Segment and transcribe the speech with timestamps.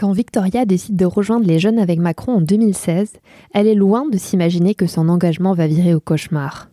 [0.00, 3.12] Quand Victoria décide de rejoindre les jeunes avec Macron en 2016,
[3.52, 6.70] elle est loin de s'imaginer que son engagement va virer au cauchemar.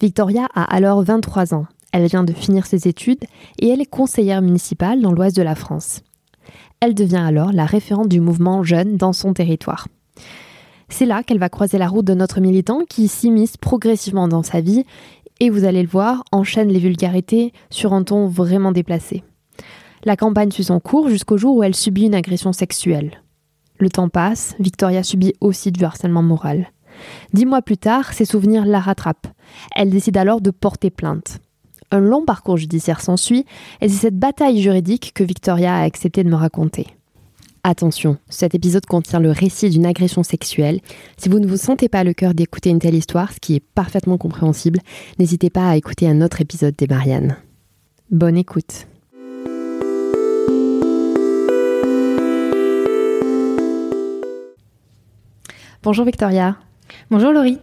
[0.00, 1.66] Victoria a alors 23 ans.
[1.92, 3.24] Elle vient de finir ses études
[3.58, 6.00] et elle est conseillère municipale dans l'ouest de la France.
[6.80, 9.86] Elle devient alors la référente du mouvement jeune dans son territoire.
[10.88, 14.62] C'est là qu'elle va croiser la route de notre militant qui s'immisce progressivement dans sa
[14.62, 14.86] vie
[15.40, 19.24] et vous allez le voir, enchaîne les vulgarités sur un ton vraiment déplacé.
[20.06, 23.20] La campagne suit son cours jusqu'au jour où elle subit une agression sexuelle.
[23.80, 26.68] Le temps passe, Victoria subit aussi du harcèlement moral.
[27.32, 29.26] Dix mois plus tard, ses souvenirs la rattrapent.
[29.74, 31.40] Elle décide alors de porter plainte.
[31.90, 33.46] Un long parcours judiciaire s'ensuit,
[33.80, 36.86] et c'est cette bataille juridique que Victoria a accepté de me raconter.
[37.64, 40.82] Attention, cet épisode contient le récit d'une agression sexuelle.
[41.16, 43.64] Si vous ne vous sentez pas le cœur d'écouter une telle histoire, ce qui est
[43.74, 44.78] parfaitement compréhensible,
[45.18, 47.36] n'hésitez pas à écouter un autre épisode des Mariannes.
[48.12, 48.86] Bonne écoute.
[55.86, 56.56] Bonjour Victoria.
[57.12, 57.60] Bonjour Laurie.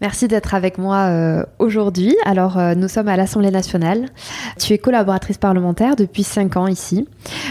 [0.00, 2.14] Merci d'être avec moi euh, aujourd'hui.
[2.24, 4.06] Alors, euh, nous sommes à l'Assemblée nationale.
[4.56, 7.08] Tu es collaboratrice parlementaire depuis 5 ans ici.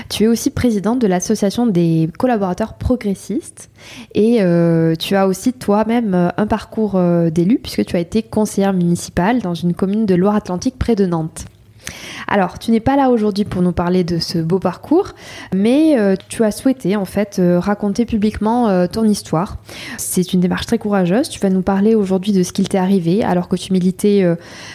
[0.08, 3.70] Tu es aussi présidente de l'Association des collaborateurs progressistes.
[4.14, 6.98] Et euh, tu as aussi toi-même un parcours
[7.30, 11.44] d'élu puisque tu as été conseillère municipale dans une commune de Loire-Atlantique près de Nantes.
[12.28, 15.10] Alors, tu n'es pas là aujourd'hui pour nous parler de ce beau parcours,
[15.54, 19.58] mais euh, tu as souhaité en fait euh, raconter publiquement euh, ton histoire.
[19.98, 21.30] C'est une démarche très courageuse.
[21.30, 24.26] Tu vas nous parler aujourd'hui de ce qu'il t'est arrivé alors que tu militais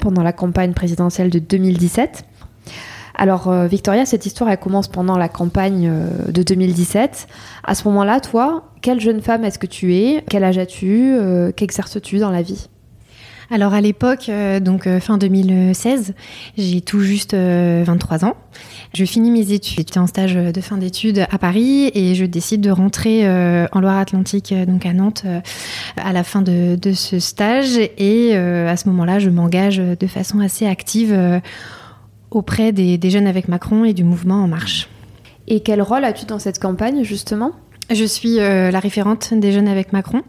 [0.00, 2.24] pendant la campagne présidentielle de 2017.
[3.14, 5.92] Alors Victoria, cette histoire elle commence pendant la campagne
[6.28, 7.26] de 2017.
[7.64, 10.24] À ce moment-là, toi, quelle jeune femme est-ce que tu es?
[10.28, 11.16] Quel âge as-tu?
[11.56, 12.68] Qu'exerces-tu dans la vie?
[13.52, 16.14] Alors à l'époque, euh, donc euh, fin 2016,
[16.56, 18.36] j'ai tout juste 23 euh, ans.
[18.94, 22.60] Je finis mes études, j'étais en stage de fin d'études à Paris et je décide
[22.60, 25.24] de rentrer en Loire-Atlantique, donc à Nantes,
[25.96, 27.78] à la fin de, ce stage.
[27.98, 31.16] Et à ce moment-là, je m'engage de façon assez active
[32.32, 34.88] auprès des, des jeunes avec Macron et du mouvement En Marche.
[35.46, 37.52] Et quel rôle as-tu dans cette campagne justement?
[37.90, 40.22] Je suis la référente des jeunes avec Macron.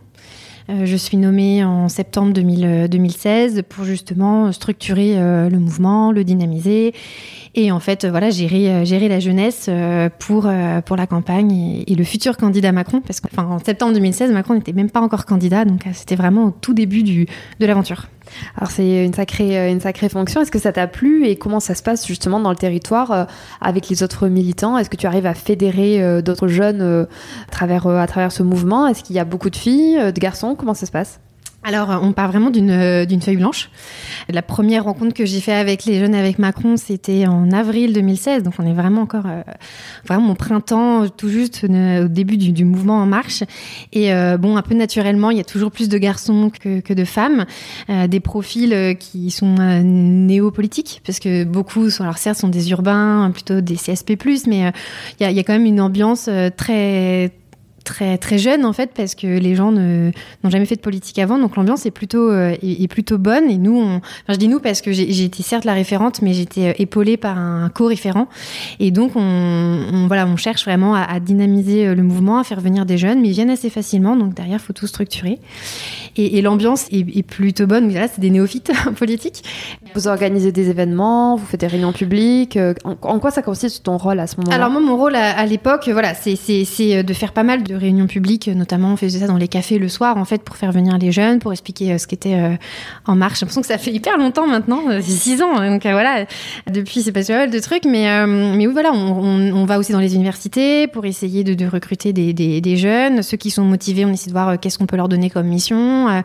[0.70, 6.24] Euh, je suis nommée en septembre 2016 euh, pour justement structurer euh, le mouvement, le
[6.24, 6.94] dynamiser
[7.54, 9.70] et en fait voilà gérer gérer la jeunesse
[10.20, 14.90] pour la campagne et, le futur candidat Macron parce qu'en septembre 2016 Macron n'était même
[14.90, 18.08] pas encore candidat donc c'était vraiment au tout début de l'aventure.
[18.58, 20.42] Alors c'est une sacrée, euh, une sacrée fonction.
[20.42, 23.24] Est-ce que ça t'a plu et comment ça se passe justement dans le territoire euh,
[23.60, 24.78] avec les autres militants?
[24.78, 28.88] Est-ce que tu arrives à fédérer euh, d'autres jeunes à, travers, à travers ce mouvement?
[28.88, 30.56] Est-ce qu'il y a beaucoup de filles, de garçons?
[30.56, 31.20] Comment ça se passe?
[31.64, 33.70] Alors, on part vraiment d'une d'une feuille blanche.
[34.30, 38.44] La première rencontre que j'ai fait avec les jeunes avec Macron, c'était en avril 2016.
[38.44, 39.42] Donc, on est vraiment encore euh,
[40.06, 43.44] vraiment au printemps, tout juste au début du, mouvement En Marche.
[43.94, 47.06] Et euh, bon, un peu naturellement, il y a toujours plus de garçons que, de
[47.06, 47.46] femmes,
[47.90, 52.72] euh, des profils euh, qui sont néopolitiques, parce que beaucoup, sont, alors certes, sont des
[52.72, 54.18] urbains, plutôt des CSP+,
[54.48, 54.72] mais
[55.20, 57.32] il y a, y, a, quand même une ambiance très
[57.84, 60.12] très très jeune en fait parce que les gens n'ont
[60.50, 63.50] jamais fait de politique avant donc l'ambiance est plutôt euh, est, plutôt bonne.
[63.50, 66.34] Et nous on, enfin, je dis nous parce que j'ai été certes la référente mais
[66.34, 68.28] j'étais euh, épaulée par un co-référent.
[68.80, 72.44] Et donc on, on, voilà on cherche vraiment à, à, dynamiser euh, le mouvement à
[72.44, 75.40] faire venir des jeunes mais ils viennent assez facilement donc derrière faut tout structurer.
[76.18, 77.92] Et, et l'ambiance est, est, plutôt bonne.
[77.94, 79.44] Là c'est des néophytes politiques.
[79.96, 83.98] Vous organisez des événements vous faites des réunions publiques en, en quoi ça consiste ton
[83.98, 84.56] rôle à ce moment-là?
[84.56, 86.34] Alors moi mon rôle à, à l'époque voilà c'est
[87.04, 89.90] de faire pas mal de réunions publiques, notamment on faisait ça dans les cafés le
[89.90, 92.58] soir, en fait, pour faire venir les jeunes, pour expliquer ce qui était
[93.06, 93.40] en marche.
[93.40, 96.26] J'ai l'impression que ça fait hyper longtemps maintenant, c'est six ans, hein, donc voilà,
[96.72, 100.00] depuis c'est passé pas mal de trucs, mais, mais oui, voilà, on, va aussi dans
[100.00, 103.22] les universités pour essayer de, recruter des, jeunes.
[103.22, 106.06] Ceux qui sont motivés, on essaie de voir qu'est-ce qu'on peut leur donner comme mission.
[106.08, 106.24] donc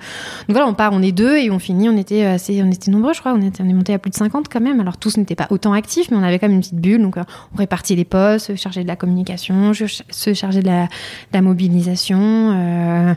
[0.48, 3.12] voilà, on part, on est deux et on finit, on était assez, on était nombreux,
[3.12, 4.81] je crois, on, était, est monté à plus de 50 quand même.
[4.81, 7.16] Alors tous n'étaient pas autant actifs, mais on avait quand même une petite bulle, donc
[7.16, 12.21] on répartit les postes, se charger de la communication, se charger de la, mobilisation.
[12.21, 13.15] Euh,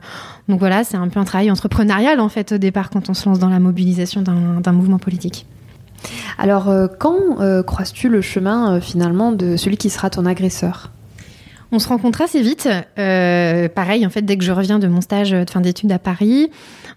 [0.47, 3.27] donc voilà, c'est un peu un travail entrepreneurial en fait au départ quand on se
[3.27, 5.45] lance dans la mobilisation d'un mouvement politique.
[6.37, 10.91] Alors euh, quand euh, croises-tu le chemin finalement de celui qui sera ton agresseur?
[11.71, 12.69] On se rencontre assez vite.
[12.95, 16.49] pareil, en fait, dès que je reviens de mon stage de fin d'études à Paris,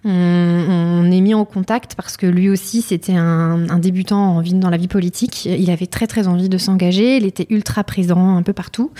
[0.05, 4.71] on, est mis en contact parce que lui aussi, c'était un, débutant en vie, dans
[4.71, 5.45] la vie politique.
[5.45, 7.17] Il avait très très envie de s'engager.
[7.17, 8.91] Il était ultra présent un peu partout.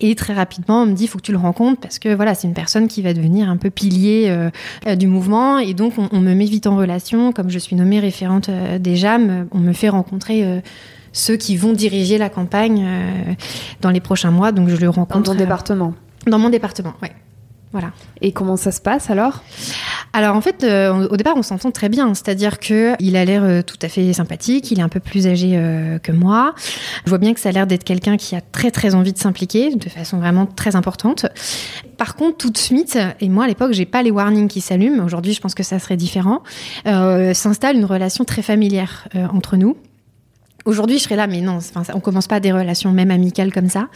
[0.00, 2.34] Et très rapidement, on me dit, il faut que tu le rencontres parce que voilà,
[2.34, 4.50] c'est une personne qui va devenir un peu pilier euh,
[4.86, 5.58] euh, du mouvement.
[5.58, 7.32] Et donc, on, me met vite en relation.
[7.32, 10.62] Comme je suis nommée référente euh, des JAM, on me fait rencontrer
[11.12, 12.86] ceux qui vont diriger la campagne
[13.80, 14.52] dans les prochains mois.
[14.52, 15.22] Donc je le rencontre.
[15.22, 15.94] Dans ton département
[16.26, 17.08] Dans mon département, oui.
[17.72, 17.92] Voilà.
[18.20, 19.42] Et comment ça se passe alors?
[20.12, 22.12] Alors en fait, euh, au départ, on s'entend très bien.
[22.12, 24.70] C'est-à-dire que il a l'air euh, tout à fait sympathique.
[24.70, 26.54] Il est un peu plus âgé euh, que moi.
[27.04, 29.18] Je vois bien que ça a l'air d'être quelqu'un qui a très très envie de
[29.18, 31.26] s'impliquer de façon vraiment très importante.
[31.96, 35.02] Par contre, tout de suite, et moi à l'époque, j'ai pas les warnings qui s'allument.
[35.02, 36.42] Aujourd'hui, je pense que ça serait différent.
[36.84, 39.76] S'installe une relation très familière entre nous.
[40.64, 43.68] Aujourd'hui, je serais là, mais non, enfin, on commence pas des relations même amicales comme
[43.68, 43.88] ça.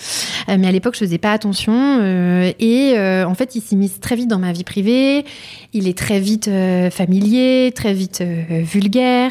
[0.48, 1.72] Euh, mais à l'époque, je faisais pas attention.
[1.74, 5.24] Euh, et euh, en fait, il mis très vite dans ma vie privée.
[5.72, 6.50] Il est très vite
[6.90, 9.30] familier, très vite vulgaire.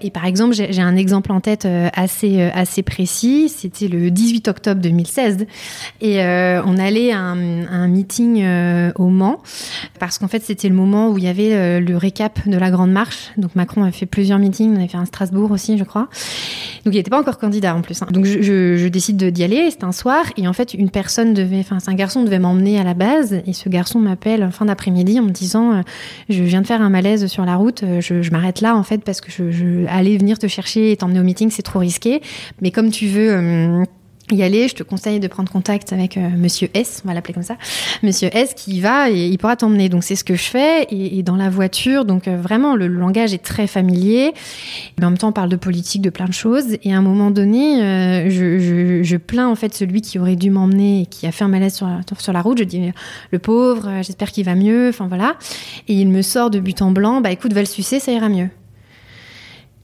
[0.00, 3.48] Et par exemple, j'ai un exemple en tête assez assez précis.
[3.48, 5.46] C'était le 18 octobre 2016,
[6.00, 8.44] et on allait à un, un meeting
[8.96, 9.40] au Mans
[10.00, 12.90] parce qu'en fait, c'était le moment où il y avait le récap de la grande
[12.90, 13.30] marche.
[13.36, 14.72] Donc Macron a fait plusieurs meetings.
[14.72, 16.08] On avait fait un Strasbourg aussi, je crois.
[16.84, 18.02] Donc il n'était pas encore candidat en plus.
[18.02, 18.06] Hein.
[18.10, 21.60] Donc je, je, décide d'y aller, c'est un soir, et en fait une personne devait,
[21.60, 25.18] enfin un garçon devait m'emmener à la base, et ce garçon m'appelle en fin d'après-midi
[25.18, 25.80] en me disant euh,
[26.28, 28.82] je viens de faire un malaise sur la route, euh, je, je m'arrête là en
[28.82, 31.78] fait parce que je, je aller venir te chercher et t'emmener au meeting c'est trop
[31.78, 32.20] risqué,
[32.60, 33.84] mais comme tu veux euh,
[34.30, 37.34] y aller, je te conseille de prendre contact avec euh, Monsieur S, on va l'appeler
[37.34, 37.56] comme ça,
[38.02, 39.88] Monsieur S qui y va et il pourra t'emmener.
[39.88, 43.34] Donc c'est ce que je fais et, dans la voiture, donc euh, vraiment le, langage
[43.34, 44.32] est très familier.
[44.98, 46.76] Mais en même temps, on parle de politique, de plein de choses.
[46.82, 51.02] Et à un moment donné, euh, je, plains en fait celui qui aurait dû m'emmener
[51.02, 52.58] et qui a fait un malaise sur la, sur la route.
[52.58, 52.92] Je dis
[53.30, 54.88] le pauvre, j'espère qu'il va mieux.
[54.88, 55.36] Enfin voilà.
[55.88, 58.28] Et il me sort de but en blanc, bah écoute, va le sucer, ça ira
[58.28, 58.48] mieux.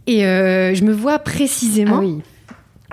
[0.06, 1.98] Et je me vois précisément.
[1.98, 2.18] Ah oui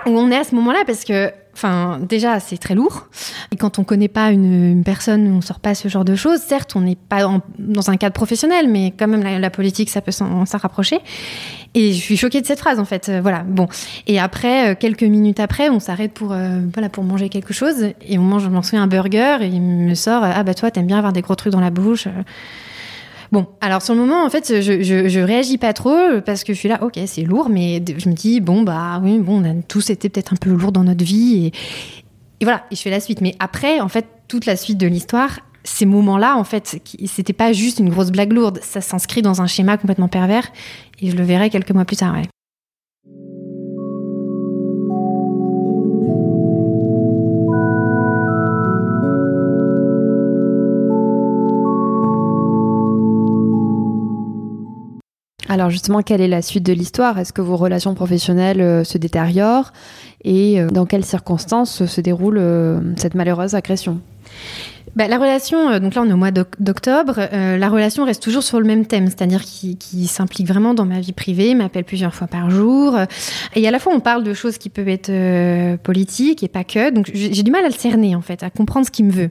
[0.06, 3.08] où on est à ce moment-là parce que Enfin, déjà, c'est très lourd.
[3.50, 6.38] Et quand on connaît pas une, personne, on sort pas ce genre de choses.
[6.38, 7.28] Certes, on n'est pas
[7.58, 11.00] dans un cadre professionnel, mais quand même, la, politique, ça peut s'en rapprocher.
[11.74, 13.08] Et je suis choquée de cette phrase, en fait.
[13.08, 13.42] Euh, voilà.
[13.42, 13.66] Bon.
[14.06, 17.88] Et après, euh, quelques minutes après, on s'arrête pour, euh, voilà, pour manger quelque chose.
[18.06, 19.38] Et on mange, je m'en souviens, un burger.
[19.40, 21.70] Et il me sort, ah bah toi, t'aimes bien avoir des gros trucs dans la
[21.70, 22.06] bouche.
[23.30, 26.58] Bon, alors sur le moment, en fait, je, je, réagis pas trop parce que je
[26.58, 29.54] suis là, ok, c'est lourd, mais je me dis, bon, bah oui, bon, on a
[29.62, 31.52] tous été peut-être un peu lourd dans notre vie et,
[32.40, 33.20] et voilà, et je fais la suite.
[33.20, 37.52] Mais après, en fait, toute la suite de l'histoire, ces moments-là, en fait, c'était pas
[37.52, 40.48] juste une grosse blague lourde, ça s'inscrit dans un schéma complètement pervers
[41.00, 42.22] et je le verrai quelques mois plus tard, ouais.
[55.48, 57.18] Alors justement, quelle est la suite de l'histoire?
[57.18, 59.72] Est-ce que vos relations professionnelles euh, se détériorent?
[60.22, 64.00] Et euh, dans quelles circonstances se déroule euh, cette malheureuse agression?
[64.96, 68.22] Bah, la relation, euh, donc là on est au mois d'octobre, euh, la relation reste
[68.22, 69.76] toujours sur le même thème, c'est-à-dire qui,
[70.06, 72.96] s'implique vraiment dans ma vie privée, m'appelle plusieurs fois par jour.
[73.54, 76.64] et à la fois on parle de choses qui peuvent être euh, politiques et pas
[76.64, 79.12] que, donc j'ai du mal à le cerner en fait, à comprendre ce qu'il me
[79.12, 79.30] veut.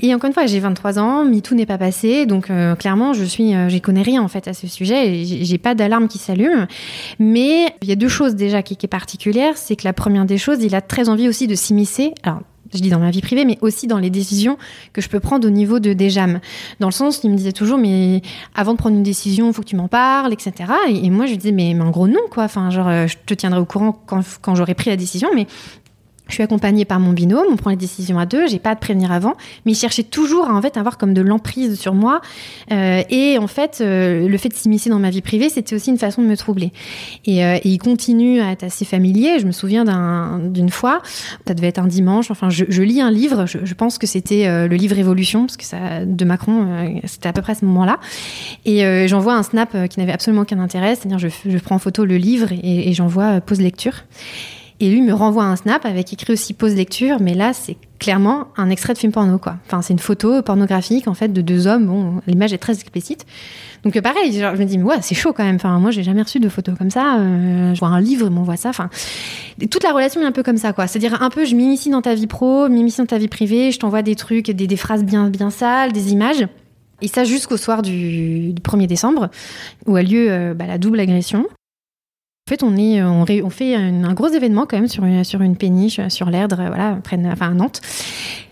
[0.00, 3.54] Et encore une fois, j'ai 23 ans, MeToo n'est pas passé, donc clairement je suis,
[3.68, 6.66] j'y connais rien en fait à ce sujet, j'ai pas d'alarme qui s'allume.
[7.18, 10.24] Mais il y a deux choses déjà qui, qui est particulière, c'est que la première
[10.24, 12.12] des choses, il a très envie aussi de s'immiscer.
[12.22, 12.40] Alors
[12.74, 14.58] je dis dans ma vie privée, mais aussi dans les décisions
[14.92, 16.08] que je peux prendre au niveau de des.
[16.80, 18.22] Dans le sens, il me disait toujours, mais
[18.54, 20.72] avant de prendre une décision, il faut que tu m'en parles, etc.
[20.88, 22.44] Et, moi, je lui disais, mais, en gros, non, quoi.
[22.44, 25.46] Enfin, genre, euh, je te tiendrai au courant quand, quand j'aurai pris la décision, mais
[26.28, 28.76] Je suis accompagnée par mon binôme, on prend les décisions à deux, j'ai pas à
[28.76, 32.20] prévenir avant, mais il cherchait toujours à en fait avoir comme de l'emprise sur moi.
[32.70, 35.90] Euh, et en fait, euh, le fait de s'immiscer dans ma vie privée, c'était aussi
[35.90, 36.72] une façon de me troubler.
[37.24, 39.38] Et, euh, il continue à être assez familier.
[39.38, 39.84] Je me souviens
[40.38, 41.02] d'une fois,
[41.46, 42.30] ça devait être un dimanche.
[42.30, 43.46] Enfin, je, lis un livre.
[43.46, 47.42] Je, pense que c'était le livre Évolution, parce que ça de Macron, c'était à peu
[47.42, 47.98] près à ce moment-là.
[48.64, 52.04] Et j'envoie un snap qui n'avait absolument aucun intérêt, c'est-à-dire je, je prends en photo
[52.04, 54.04] le livre et, et j'envoie pause lecture.
[54.80, 58.46] Et lui me renvoie un snap avec écrit aussi pause lecture, mais là c'est clairement
[58.56, 59.56] un extrait de film porno quoi.
[59.66, 61.86] Enfin c'est une photo pornographique en fait de deux hommes.
[61.86, 63.26] Bon l'image est très explicite.
[63.82, 65.56] Donc euh, pareil, je me dis mais ouais c'est chaud quand même.
[65.56, 67.18] Enfin moi j'ai jamais reçu de photos comme ça.
[67.18, 68.68] Euh, je vois un livre, il m'envoie ça.
[68.68, 68.88] Enfin
[69.68, 70.86] toute la relation est un peu comme ça quoi.
[70.86, 73.80] C'est-à-dire un peu je m'initie dans ta vie pro, m'initie dans ta vie privée, je
[73.80, 76.46] t'envoie des trucs, des, des, phrases bien bien sales, des images.
[77.02, 79.28] Et ça jusqu'au soir du, du, 1er décembre,
[79.86, 81.46] où a lieu euh, bah, la double agression.
[82.48, 86.56] En fait, on, on fait un, gros événement quand même sur une, péniche, sur l'Erdre,
[86.56, 87.82] voilà, près de, enfin à Nantes.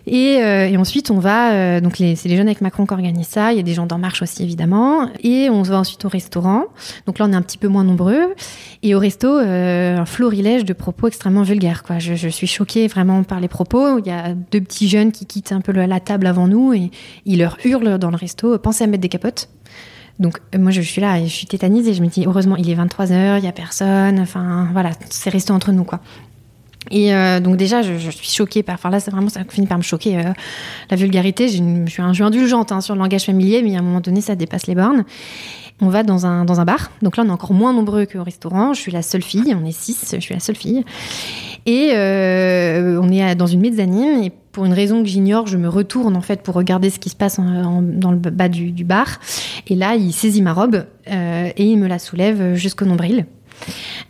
[0.06, 3.54] Et, euh, ensuite, on va, euh, donc c'est les jeunes avec Macron qui organisent ça.
[3.54, 5.08] Il y a des gens d'En Marche aussi, évidemment.
[5.22, 6.64] Et on se va ensuite au restaurant.
[7.06, 8.34] Donc là, on est un petit peu moins nombreux.
[8.82, 11.82] Et au resto, euh, un florilège de propos extrêmement vulgaires.
[11.98, 13.98] Je, je, suis choquée vraiment par les propos.
[13.98, 16.90] Il y a deux petits jeunes qui quittent un peu la table avant nous et
[17.24, 19.48] ils leur hurlent dans le resto pensez à mettre des capotes.
[20.18, 22.74] Donc moi je suis là et je suis tétanisée, je me dis heureusement il est
[22.74, 26.00] 23h, il y a personne, enfin voilà, c'est resté entre nous quoi.
[26.90, 28.74] Et euh, donc déjà, je, je, suis choquée par.
[28.74, 30.18] Enfin là, c'est vraiment ça finit par me choquer.
[30.18, 30.32] Euh,
[30.90, 33.76] la vulgarité, une, je suis, un, je suis indulgente hein, sur le langage familier, mais
[33.76, 35.04] à un moment donné, ça dépasse les bornes.
[35.80, 36.90] On va dans un, dans un bar.
[37.02, 38.72] Donc là, on est encore moins nombreux qu'au restaurant.
[38.72, 39.54] Je suis la seule fille.
[39.60, 40.14] On est six.
[40.14, 40.84] Je suis la seule fille.
[41.66, 44.22] Et euh, on est dans une mezzanine.
[44.22, 47.10] Et pour une raison que j'ignore, je me retourne en fait pour regarder ce qui
[47.10, 49.18] se passe en, dans le bas du, bar.
[49.66, 53.26] Et là, il saisit ma robe euh, et il me la soulève jusqu'au nombril.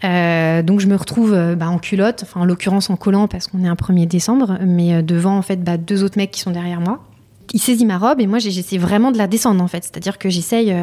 [0.04, 3.68] Euh, donc je me retrouve bah, en culotte, en l'occurrence en collant parce qu'on est
[3.68, 7.04] un 1er décembre, mais devant en fait bah, deux autres mecs qui sont derrière moi.
[7.52, 10.28] Il saisit ma robe et moi j'essaie vraiment de la descendre en fait, c'est-à-dire que
[10.28, 10.74] j'essaye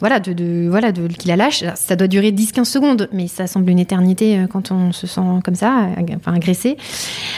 [0.00, 1.64] voilà de, voilà de qu'il la lâche.
[1.76, 5.20] Ça doit durer 10-15 secondes, mais ça semble une éternité euh, quand on se sent
[5.44, 6.76] comme ça, enfin agressé.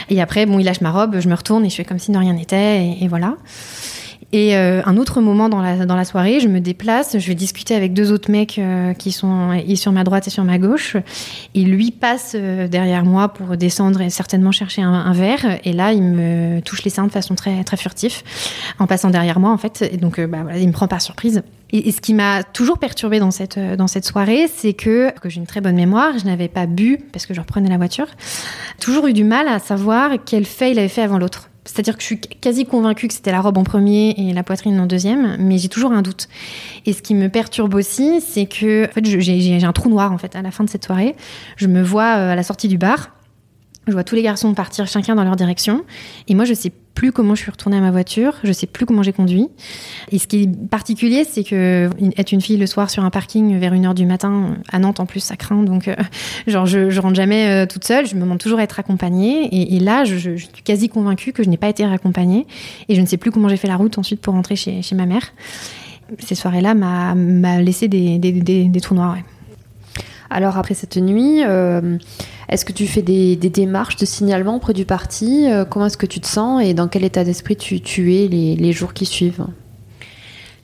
[0.09, 2.11] Et après bon il lâche ma robe, je me retourne et je fais comme si
[2.11, 3.35] de rien n'était et, et voilà.
[4.33, 7.35] Et euh, un autre moment dans la, dans la soirée, je me déplace, je vais
[7.35, 10.57] discuter avec deux autres mecs euh, qui sont et sur ma droite et sur ma
[10.57, 10.97] gauche.
[11.53, 15.59] Il lui passe derrière moi pour descendre et certainement chercher un, verre.
[15.63, 18.25] Et là, il me touche les seins de façon très, très furtif,
[18.79, 19.87] en passant derrière moi en fait.
[19.93, 21.41] Et donc, bah, il me prend par surprise.
[21.71, 25.39] Et, ce qui m'a toujours perturbée dans cette, dans cette soirée, c'est que, que j'ai
[25.39, 28.07] une très bonne mémoire, je n'avais pas bu parce que je reprenais la voiture.
[28.79, 31.49] Toujours eu du mal à savoir quel fait il avait fait avant l'autre.
[31.67, 34.79] C'est-à-dire que je suis quasi convaincue que c'était la robe en premier et la poitrine
[34.79, 36.29] en deuxième, mais j'ai toujours un doute.
[36.85, 40.17] Et ce qui me perturbe aussi, c'est que en fait, j'ai un trou noir en
[40.17, 41.15] fait à la fin de cette soirée.
[41.57, 43.16] Je me vois à la sortie du bar.
[43.87, 45.85] Je vois tous les garçons partir chacun dans leur direction.
[46.27, 48.33] Et moi, je sais plus comment je suis retournée à ma voiture.
[48.43, 49.47] Je sais plus comment j'ai conduit.
[50.11, 53.57] Et ce qui est particulier, c'est que être une fille le soir sur un parking
[53.57, 55.63] vers une heure du matin, à Nantes en plus, ça craint.
[55.63, 55.95] Donc, euh,
[56.47, 58.07] genre, je, rentre jamais euh, toute seule.
[58.07, 59.75] Je me demande toujours à être accompagnée.
[59.75, 62.45] Et, là, je, suis quasi convaincue que je n'ai pas été accompagnée.
[62.89, 65.05] Et je ne sais plus comment j'ai fait la route ensuite pour rentrer chez, ma
[65.05, 65.33] mère.
[66.19, 69.17] Ces soirées-là m'a laissé des, trous noirs.
[70.29, 71.97] Alors après cette nuit, euh,
[72.49, 76.05] est-ce que tu fais des, démarches de signalement auprès du parti euh, Comment est-ce que
[76.05, 79.45] tu te sens et dans quel état d'esprit tu, es les, jours qui suivent?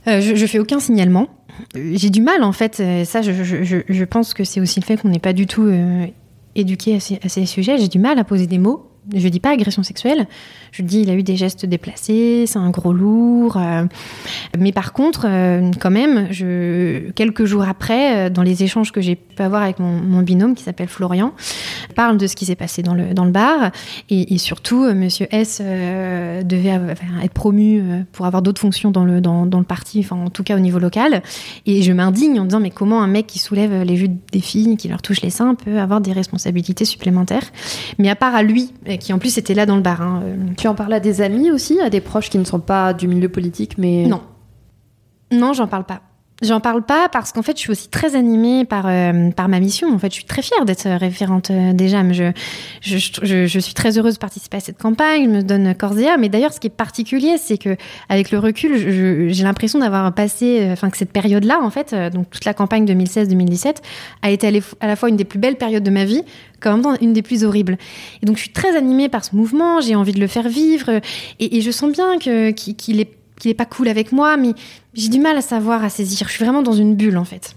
[0.08, 1.28] Euh, je, je fais aucun signalement.
[1.76, 2.82] J'ai du mal en fait.
[3.06, 6.08] Ça, je, pense que c'est aussi le fait qu'on n'est pas du tout euh,
[6.56, 7.78] éduqué à ces sujets.
[7.78, 10.28] J'ai du mal à poser des mots je dis pas agression sexuelle,
[10.72, 13.58] je dis il a eu des gestes déplacés, c'est un gros lourd.
[13.58, 13.86] Euh,
[14.58, 16.30] mais par contre, euh, quand même,
[17.16, 20.64] quelques jours après, euh, dans les échanges que j'ai pu avoir avec mon, binôme qui
[20.64, 21.34] s'appelle Florian,
[21.96, 23.72] parle de ce qui s'est passé dans le, dans le bar.
[24.10, 26.80] Et, surtout, Monsieur S devait
[27.24, 27.84] être promu
[28.14, 30.60] pour avoir d'autres fonctions dans le, dans, dans le parti, enfin en tout cas au
[30.60, 31.22] niveau local.
[31.66, 34.78] Et je m'indigne en disant mais comment un mec qui soulève les vues des filles,
[34.78, 37.52] qui leur touche les seins, peut avoir des responsabilités supplémentaires?
[37.98, 40.02] Mais à part à lui, qui en plus était là dans le bar.
[40.02, 40.24] Hein.
[40.58, 43.08] Tu en parles à des amis aussi, à des proches qui ne sont pas du
[43.08, 44.22] milieu politique, mais non,
[45.32, 46.02] non, j'en parle pas.
[46.42, 49.60] J'en parle pas parce qu'en fait, je suis aussi très animée par euh, par ma
[49.60, 49.94] mission.
[49.94, 52.04] En fait, je suis très fière d'être référente euh, déjà.
[52.04, 52.32] Mais je,
[52.82, 55.26] je, je, suis très heureuse de participer à cette campagne.
[55.26, 56.22] Je me donne corps et âme.
[56.22, 57.78] Mais d'ailleurs, ce qui est particulier, c'est que
[58.10, 62.30] avec le recul, j'ai l'impression d'avoir passé, enfin que cette période-là, en fait, euh, donc
[62.30, 63.78] toute la campagne 2016-2017,
[64.24, 66.24] a été à la fois une des plus belles périodes de ma vie,
[66.60, 67.78] comme dans une des plus horribles.
[68.22, 69.82] Et donc, je suis très animée par ce mouvement.
[69.82, 71.00] J'ai envie de le faire vivre,
[71.40, 74.54] et, je sens bien qu'il est qu'il est pas cool avec moi, mais
[74.94, 76.28] j'ai du mal à savoir, à saisir.
[76.28, 77.56] Je suis vraiment dans une bulle en fait.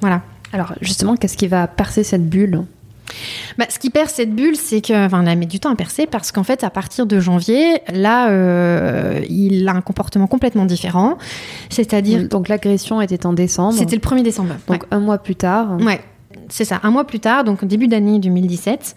[0.00, 0.22] Voilà.
[0.52, 2.64] Alors justement, qu'est-ce qui va percer cette bulle
[3.58, 5.76] bah, ce qui perce cette bulle, c'est que, enfin, elle a mis du temps à
[5.76, 10.64] percer parce qu'en fait, à partir de janvier, là, euh, il a un comportement complètement
[10.64, 11.18] différent.
[11.68, 12.28] C'est-à-dire.
[12.28, 13.74] Donc l'agression était en décembre.
[13.74, 14.54] C'était le 1er décembre.
[14.66, 15.76] Donc un mois plus tard.
[15.80, 16.00] Ouais.
[16.48, 18.94] C'est ça, un mois plus tard, donc début d'année 2017,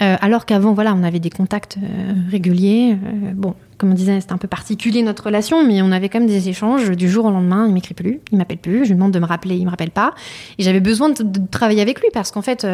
[0.00, 2.92] euh, alors qu'avant, voilà, on avait des contacts euh, réguliers.
[2.92, 6.18] Euh, bon, comme on disait, c'était un peu particulier notre relation, mais on avait quand
[6.18, 7.66] même des échanges du jour au lendemain.
[7.68, 8.84] Il m'écrit plus, il m'appelle plus.
[8.84, 10.14] Je lui demande de me rappeler, il me rappelle pas.
[10.58, 12.66] Et j'avais besoin de, de, travailler avec lui parce qu'en fait,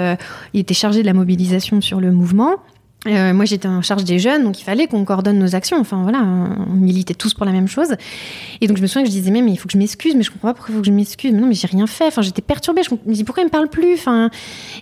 [0.55, 2.57] il était chargé de la mobilisation sur le mouvement.
[3.07, 5.79] Euh, moi, j'étais en charge des jeunes, donc il fallait qu'on coordonne nos actions.
[5.79, 7.95] Enfin, voilà, on militait tous pour la même chose.
[8.61, 10.23] Et donc, je me souviens que je disais, mais, il faut que je m'excuse, mais
[10.23, 11.33] je comprends pas pourquoi il faut que je m'excuse.
[11.33, 12.07] Mais non, mais j'ai rien fait.
[12.07, 12.83] Enfin, j'étais perturbée.
[12.83, 13.95] Je me dis, pourquoi il me parle plus?
[13.95, 14.31] Enfin,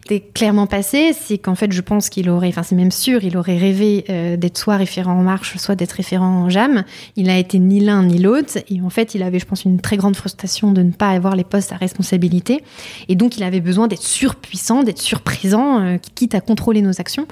[0.02, 1.14] c'était clairement passé.
[1.18, 4.36] C'est qu'en fait, je pense qu'il aurait, enfin, c'est même sûr, il aurait rêvé euh,
[4.36, 6.84] d'être soit référent en marche, soit d'être référent en JAM.
[7.16, 8.58] Il a été ni l'un ni l'autre.
[8.70, 11.34] Et en fait, il avait, je pense, une très grande frustration de ne pas avoir
[11.34, 12.62] les postes à responsabilité.
[13.08, 17.26] Et donc, il avait besoin d'être surpuissant, d'être surprésent, euh, quitte à contrôler nos actions.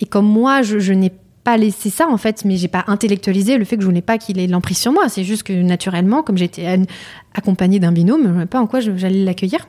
[0.00, 1.12] Et comme moi, je, n'ai
[1.44, 4.18] pas laissé ça en fait, mais j'ai pas intellectualisé le fait que je voulais pas
[4.18, 5.08] qu'il ait l'emprise sur moi.
[5.08, 6.78] C'est juste que naturellement, comme j'étais
[7.34, 9.66] accompagnée d'un binôme, je ne savais pas en quoi j'allais l'accueillir.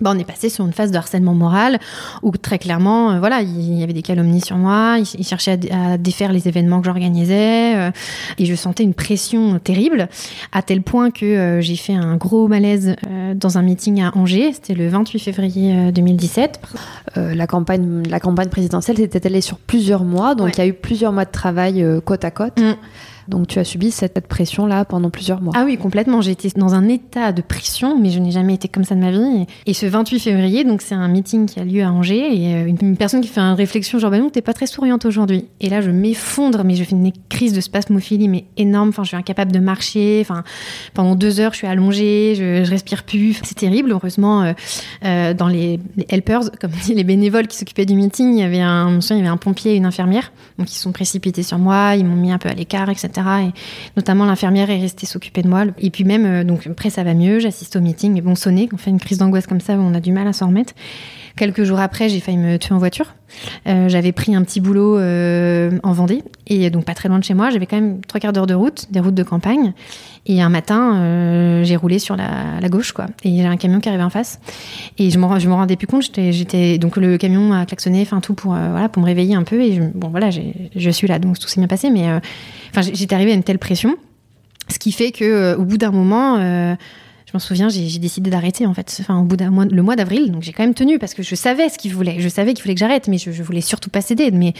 [0.00, 1.78] Bah, on est passé sur une phase de harcèlement moral
[2.22, 4.96] où très clairement, euh, voilà, il y avait des calomnies sur moi.
[4.98, 7.90] Il, il cherchait à, à, défaire les événements que j'organisais euh,
[8.38, 10.08] et je sentais une pression terrible
[10.52, 14.16] à tel point que euh, j'ai fait un gros malaise euh, dans un meeting à
[14.16, 14.52] Angers.
[14.52, 16.60] C'était le 28 février 2017.
[17.16, 20.66] Euh, la campagne, la campagne présidentielle s'était allée sur plusieurs mois, donc il y a
[20.66, 22.58] eu plusieurs mois de travail côte à côte.
[22.58, 22.74] Mm.
[23.28, 25.52] Donc tu as subi cette pression-là pendant plusieurs mois.
[25.56, 26.20] Ah oui, complètement.
[26.20, 29.00] J'ai été dans un état de pression, mais je n'ai jamais été comme ça de
[29.00, 29.46] ma vie.
[29.66, 32.66] Et ce 28 février, donc c'est un meeting qui a lieu à Angers, et euh,
[32.66, 35.46] une, personne qui fait une réflexion genre, bah non, t'es pas très souriante aujourd'hui.
[35.60, 38.90] Et là, je m'effondre, mais je fais une crise de spasmophilie, mais énorme.
[38.90, 40.26] Enfin, je suis incapable de marcher.
[40.94, 43.40] Pendant deux heures, je suis allongée, je, respire plus.
[43.42, 43.92] C'est terrible.
[43.92, 44.52] Heureusement, euh,
[45.04, 48.60] euh, dans les, helpers, comme dit, les bénévoles qui s'occupaient du meeting, il y avait
[48.60, 51.96] un, il y avait un pompier et une infirmière, donc ils sont précipités sur moi,
[51.96, 53.10] ils m'ont mis un peu à l'écart, etc.
[53.18, 53.52] Et
[53.96, 55.64] notamment l'infirmière est restée s'occuper de moi.
[55.78, 58.68] Et puis même, euh, donc après ça va mieux, j'assiste au meeting, mais bon, sonner,
[58.72, 60.74] on fait une crise d'angoisse comme ça, on a du mal à s'en remettre.
[61.36, 63.14] Quelques jours après, j'ai failli me tuer en voiture.
[63.66, 67.24] Euh, j'avais pris un petit boulot euh, en Vendée, et donc pas très loin de
[67.24, 67.50] chez moi.
[67.50, 69.72] J'avais quand même trois quarts d'heure de route, des routes de campagne.
[70.26, 73.06] Et un matin, euh, j'ai roulé sur la, gauche, quoi.
[73.24, 74.38] Et il y a un camion qui arrivait en face.
[74.98, 76.04] Et je me, je me rendais plus compte.
[76.14, 79.60] J'étais, donc le camion a klaxonné, enfin tout pour, voilà, pour me réveiller un peu.
[79.60, 81.90] Et bon, voilà, je suis là, donc tout s'est bien passé.
[81.90, 82.08] Mais
[82.70, 83.96] enfin, j'étais arrivée à une telle pression,
[84.68, 86.38] ce qui fait que au bout d'un moment
[87.34, 88.96] m'en souviens, j'ai décidé d'arrêter en fait.
[89.00, 91.22] Enfin, au bout d'un mois, le mois d'avril, donc j'ai quand même tenu parce que
[91.22, 92.16] je savais ce qu'il voulait.
[92.18, 94.30] Je savais qu'il fallait que j'arrête, mais je, je, voulais surtout pas céder.
[94.30, 94.54] Mais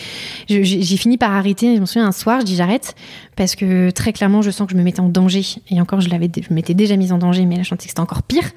[0.49, 1.77] j'ai fini par arrêter.
[1.77, 2.95] Je me souviens un soir, je dis j'arrête
[3.37, 5.45] parce que très clairement, je sens que je me mettais en danger.
[5.71, 7.91] Et encore, je l'avais, je m'étais déjà mise en danger, mais là, je sentais que
[7.91, 8.51] c'était encore pire.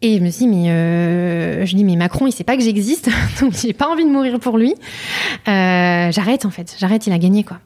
[0.00, 2.62] Et je me suis dit, mais euh, je dis, mais Macron, il sait pas que
[2.62, 4.74] j'existe, donc j'ai pas envie de mourir pour lui.
[5.48, 7.58] Euh, j'arrête en fait, j'arrête, il a gagné quoi.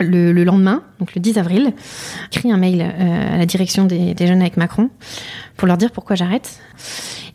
[0.00, 1.74] Le, le, lendemain, donc le 10 avril,
[2.30, 4.88] j'écris un mail euh, à la direction des, jeunes avec Macron
[5.56, 6.58] pour leur dire pourquoi j'arrête.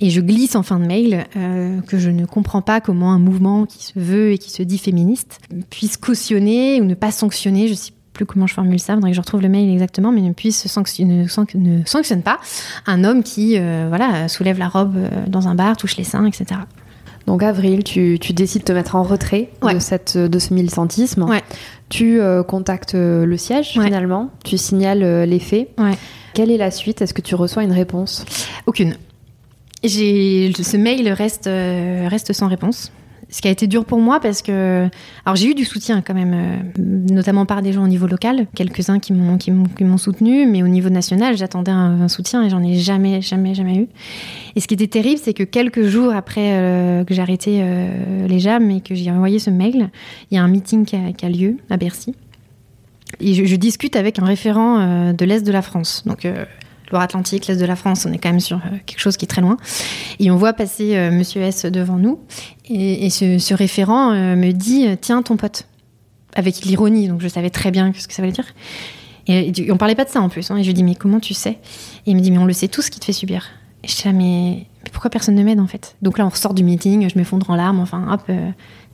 [0.01, 3.19] Et je glisse en fin de mail euh, que je ne comprends pas comment un
[3.19, 7.67] mouvement qui se veut et qui se dit féministe puisse cautionner ou ne pas sanctionner,
[7.67, 10.11] je ne sais plus comment je formule ça, faudrait que je retrouve le mail exactement,
[10.11, 12.39] mais ne puisse sanctionne, ne sanctionne pas
[12.87, 14.97] un homme qui euh, voilà, soulève la robe
[15.27, 16.61] dans un bar, touche les seins, etc.
[17.27, 19.73] Donc avril, tu, tu, décides de te mettre en retrait ouais.
[19.73, 21.23] de, cette, de ce militantisme.
[21.23, 21.41] Ouais.
[21.89, 23.85] Tu euh, contactes le siège ouais.
[23.85, 25.69] finalement, tu signales euh, les faits.
[26.33, 27.01] Quelle est la suite?
[27.01, 28.25] Est-ce que tu reçois une réponse?
[28.67, 28.97] Aucune.
[29.83, 32.91] Ce mail reste, euh, reste sans réponse.
[33.29, 34.87] Ce qui a été dur pour moi parce que
[35.25, 38.47] alors j'ai eu du soutien quand même, euh, notamment par des gens au niveau local,
[38.55, 43.21] quelques-uns qui m'ont soutenu, mais au niveau national j'attendais un, soutien et j'en ai jamais
[43.21, 43.87] jamais jamais eu.
[44.55, 48.27] Et ce qui était terrible, c'est que quelques jours après euh, que j'ai arrêté euh,
[48.27, 49.89] les jams et que j'ai envoyé ce mail,
[50.29, 52.15] il y a un meeting qui a, lieu à Bercy.
[53.19, 56.27] Et je, discute avec un référent de l'est de la France, donc
[56.91, 59.27] Loire-Atlantique, l'Est de la France, on est quand même sur euh, quelque chose qui est
[59.27, 59.57] très loin.
[60.19, 62.19] Et on voit passer euh, Monsieur S devant nous.
[62.69, 65.67] Et, ce, référent euh, me dit Tiens, ton pote.
[66.35, 68.45] Avec l'ironie, donc je savais très bien ce que ça voulait dire.
[69.27, 70.51] Et, on parlait pas de ça en plus.
[70.51, 71.59] Hein, et je lui dis Mais comment tu sais?
[72.05, 73.47] Et il me dit Mais on le sait tous qui te fait subir.
[73.83, 75.95] Et je dis mais, mais pourquoi personne ne m'aide en fait?
[76.01, 77.79] Donc là, on ressort du meeting, je m'effondre en larmes.
[77.79, 78.29] Enfin, hop,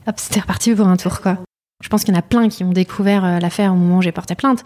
[0.06, 1.38] hop c'était reparti pour un tour, quoi.
[1.82, 4.02] Je pense qu'il y en a plein qui ont découvert euh, l'affaire au moment où
[4.02, 4.64] j'ai porté plainte.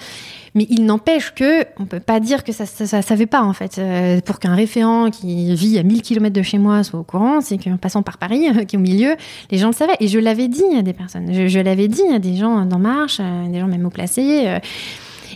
[0.54, 3.78] Mais il n'empêche que on peut pas dire que ça ne savait pas, en fait.
[3.78, 7.40] Euh, pour qu'un référent qui vit à 1000 km de chez moi soit au courant,
[7.40, 9.16] c'est qu'en passant par Paris, qui est au milieu,
[9.50, 9.96] les gens le savaient.
[10.00, 11.48] Et je l'avais dit à des personnes.
[11.48, 14.60] Je, l'avais dit à des gens dans Marche, des gens même au placé.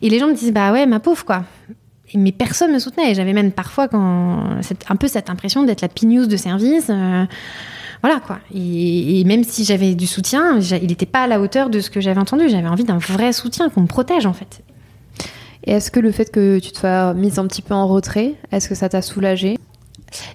[0.02, 1.44] et les gens me disaient, bah ouais, ma pauvre, quoi
[2.12, 3.14] mais personne me soutenait.
[3.14, 6.90] J'avais même parfois un peu cette impression d'être la pignouse de service
[8.02, 8.38] voilà quoi.
[8.54, 12.00] Et, même si j'avais du soutien, il n'était pas à la hauteur de ce que
[12.00, 12.48] j'avais entendu.
[12.48, 14.62] J'avais envie d'un vrai soutien, qu'on me protège en fait.
[15.64, 18.34] Et est-ce que le fait que tu te sois mise un petit peu en retrait,
[18.50, 19.58] est-ce que ça t'a soulagé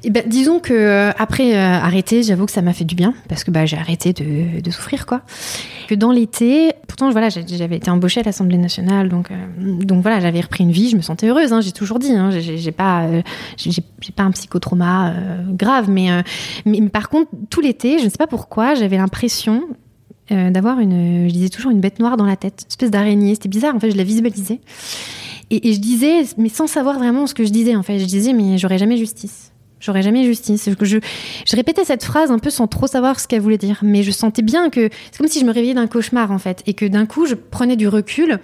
[0.03, 3.13] eh ben, disons que euh, après euh, arrêter, j'avoue que ça m'a fait du bien
[3.27, 5.21] parce que bah, j'ai arrêté de, souffrir quoi.
[5.87, 9.35] Que dans l'été, pourtant voilà, j'avais été embauchée à l'Assemblée nationale, donc euh,
[9.83, 11.53] donc voilà, j'avais repris une vie, je me sentais heureuse.
[11.53, 13.07] Hein, j'ai toujours dit, hein, j'ai pas
[13.57, 15.13] j'ai pas un psychotrauma
[15.49, 16.09] grave, mais,
[16.65, 19.63] mais, par contre tout l'été, je ne sais pas pourquoi, j'avais l'impression
[20.29, 23.35] d'avoir une, je disais toujours une bête noire dans la tête, une espèce d'araignée.
[23.35, 24.59] C'était bizarre en fait, je la visualisais.
[25.51, 28.05] Et, et, je disais, mais sans savoir vraiment ce que je disais en fait, je
[28.05, 29.51] disais mais j'aurais jamais justice.
[29.85, 30.67] J'aurais jamais justice.
[30.67, 30.97] Je,
[31.45, 34.11] je répétais cette phrase un peu sans trop savoir ce qu'elle voulait dire, mais je
[34.11, 36.85] sentais bien que c'est comme si je me réveillais d'un cauchemar en fait, et que
[36.85, 38.39] d'un coup je prenais du recul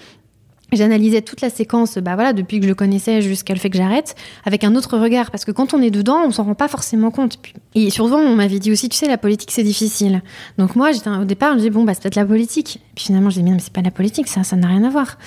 [0.71, 3.77] J'analysais toute la séquence, bah voilà, depuis que je le connaissais jusqu'à le fait que
[3.77, 6.69] j'arrête, avec un autre regard, parce que quand on est dedans, on s'en rend pas
[6.69, 7.39] forcément compte.
[7.75, 10.21] Et souvent, on m'avait dit aussi, tu sais, la politique c'est difficile.
[10.57, 12.79] Donc moi, j'étais au départ, je me disais bon bah c'est peut-être la politique.
[12.95, 15.17] puis finalement, je disais mais, c'est pas la politique, ça, ça n'a rien à voir.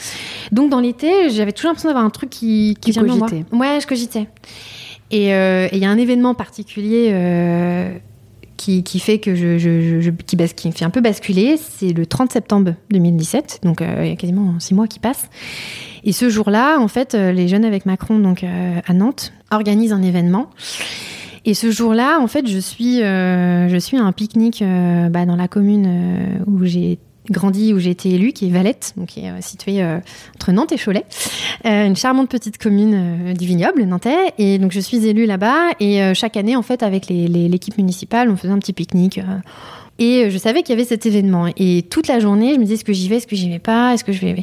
[0.50, 3.44] Donc dans l'été, j'avais toujours l'impression d'avoir un truc qui qui, qui cogitait.
[3.52, 4.28] Ouais, je cogitais.
[5.14, 7.92] Euh, et il y a un événement particulier euh,
[8.56, 10.36] qui, fait que je, qui,
[10.68, 14.16] me fait un peu basculer, c'est le 30 septembre 2017, donc euh, il y a
[14.16, 15.28] quasiment six mois qui passent.
[16.02, 20.50] Et ce jour-là, en fait, les jeunes avec Macron, donc à Nantes, organisent un événement.
[21.46, 24.62] Et ce jour-là, en fait, je suis, je suis à un pique-nique
[25.10, 26.98] bah, dans la commune où j'ai
[27.30, 29.98] grandi où j'ai été élue, qui est Valette, donc qui est euh, située euh,
[30.34, 31.04] entre Nantes et Cholet,
[31.64, 34.32] euh, une charmante petite commune du vignoble nantais.
[34.38, 38.36] Et donc je suis élue là-bas et chaque année, en fait, avec l'équipe municipale, on
[38.36, 39.20] faisait un petit pique-nique.
[39.98, 41.46] Et je savais qu'il y avait cet événement.
[41.56, 43.60] Et toute la journée, je me disais, est-ce que j'y vais, est-ce que j'y vais
[43.60, 44.34] pas, est-ce que je vais...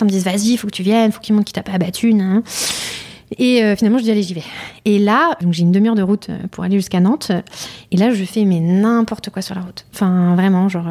[0.00, 1.72] Ils me disent, vas-y, il faut que tu viennes, faut qu'il montre qu'il t'a pas
[1.72, 2.14] abattu.
[3.38, 4.44] Et finalement, je dis, allez, j'y vais.
[4.84, 7.32] Et là, j'ai une demi-heure de route pour aller jusqu'à Nantes.
[7.90, 9.86] Et là, je fais mais n'importe quoi sur la route.
[9.94, 10.86] Enfin, vraiment, genre,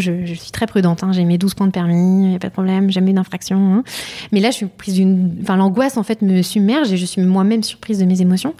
[0.00, 1.02] je, suis très prudente.
[1.02, 1.12] Hein.
[1.12, 3.74] J'ai mes 12 points de permis, il n'y a pas de problème, jamais d'infraction.
[3.74, 3.84] Hein.
[4.32, 5.36] Mais là, je suis prise d'une.
[5.42, 8.54] Enfin, l'angoisse, en fait, me submerge et je suis moi-même surprise de mes émotions.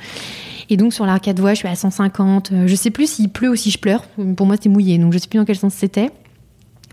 [0.69, 2.53] Et donc, sur l'arcade voie, je suis à 150.
[2.67, 4.05] Je sais plus s'il pleut ou si je pleure.
[4.37, 6.11] Pour moi, c'était mouillé, donc je sais plus dans quel sens c'était.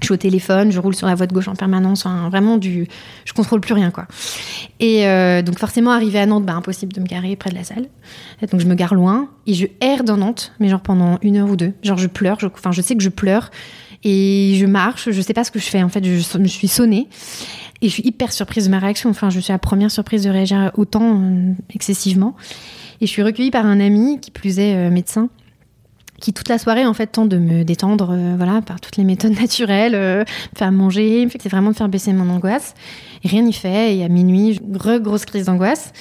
[0.02, 2.88] Je suis au téléphone, je roule sur la voie de gauche en permanence, vraiment du,
[3.26, 4.06] je contrôle plus rien quoi.
[4.80, 7.64] Et euh, donc forcément arrivé à Nantes, bah, impossible de me garer près de la
[7.64, 7.88] salle.
[8.52, 11.50] Donc je me gare loin et je erre dans Nantes, mais genre pendant une heure
[11.50, 11.74] ou deux.
[11.82, 13.50] Genre je pleure, enfin je sais que je pleure
[14.10, 15.84] et je marche, je sais pas ce que je fais.
[15.84, 17.10] En fait, je me suis sonnée
[17.82, 19.10] et je suis hyper surprise de ma réaction.
[19.10, 22.34] Enfin, je suis la première surprise de réagir autant euh, excessivement.
[23.02, 25.28] Et je suis recueillie par un ami qui plus est euh, médecin
[26.22, 29.04] qui toute la soirée en fait tente de me détendre euh, voilà par toutes les
[29.04, 30.26] méthodes naturelles me
[30.58, 32.74] faire manger c'est vraiment de faire baisser mon angoisse
[33.24, 34.60] rien n'y fait et à minuit
[35.00, 35.94] grosse crise d'angoisse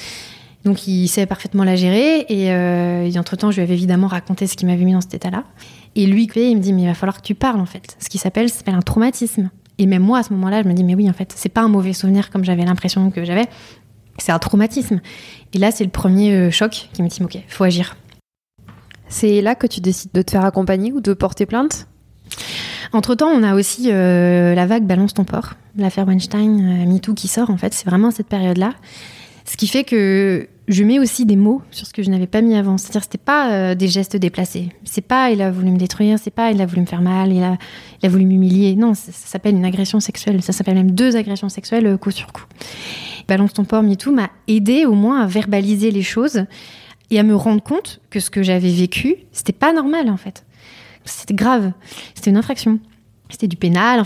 [0.64, 4.46] donc il sait parfaitement la gérer et, et entre temps je lui avais évidemment raconté
[4.46, 5.44] ce qui m'avait mis dans cet état là
[5.96, 7.96] et lui, il me dit, mais il va falloir que tu parles, en fait.
[7.98, 9.50] Ce qui s'appelle, s'appelle un traumatisme.
[9.78, 11.62] Et même moi, à ce moment-là, je me dis, mais oui, en fait, c'est pas
[11.62, 13.46] un mauvais souvenir comme j'avais l'impression que j'avais.
[14.18, 15.00] C'est un traumatisme.
[15.54, 17.96] Et là, c'est le premier euh, choc qui me dit, ok, faut agir.
[19.08, 21.86] C'est là que tu décides de te faire accompagner ou de porter plainte?
[22.92, 27.28] Entre-temps, on a aussi euh, la vague Balance ton port, l'affaire Weinstein, euh, MeToo qui
[27.28, 27.72] sort, en fait.
[27.72, 28.74] C'est vraiment cette période-là.
[29.46, 32.40] Ce qui fait que je mets aussi des mots sur ce que je n'avais pas
[32.40, 32.76] mis avant.
[32.76, 34.70] C'est-à-dire, c'était pas euh, des gestes déplacés.
[34.84, 37.32] C'est pas il a voulu me détruire, c'est pas il a voulu me faire mal,
[37.32, 38.74] il a, voulu m'humilier.
[38.74, 40.42] Non, ça, s'appelle une agression sexuelle.
[40.42, 42.44] Ça s'appelle même deux agressions sexuelles euh, coup sur coup.
[43.28, 46.44] Balance ton port, MeToo m'a aidé au moins à verbaliser les choses
[47.10, 50.44] et à me rendre compte que ce que j'avais vécu, c'était pas normal en fait.
[51.04, 51.72] C'était grave.
[52.14, 52.80] C'était une infraction.
[53.28, 54.04] C'était du pénal.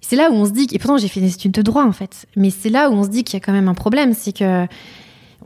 [0.00, 1.92] C'est là où on se dit, et pourtant j'ai fait des études de droit en
[1.92, 4.14] fait, mais c'est là où on se dit qu'il y a quand même un problème,
[4.14, 4.66] c'est que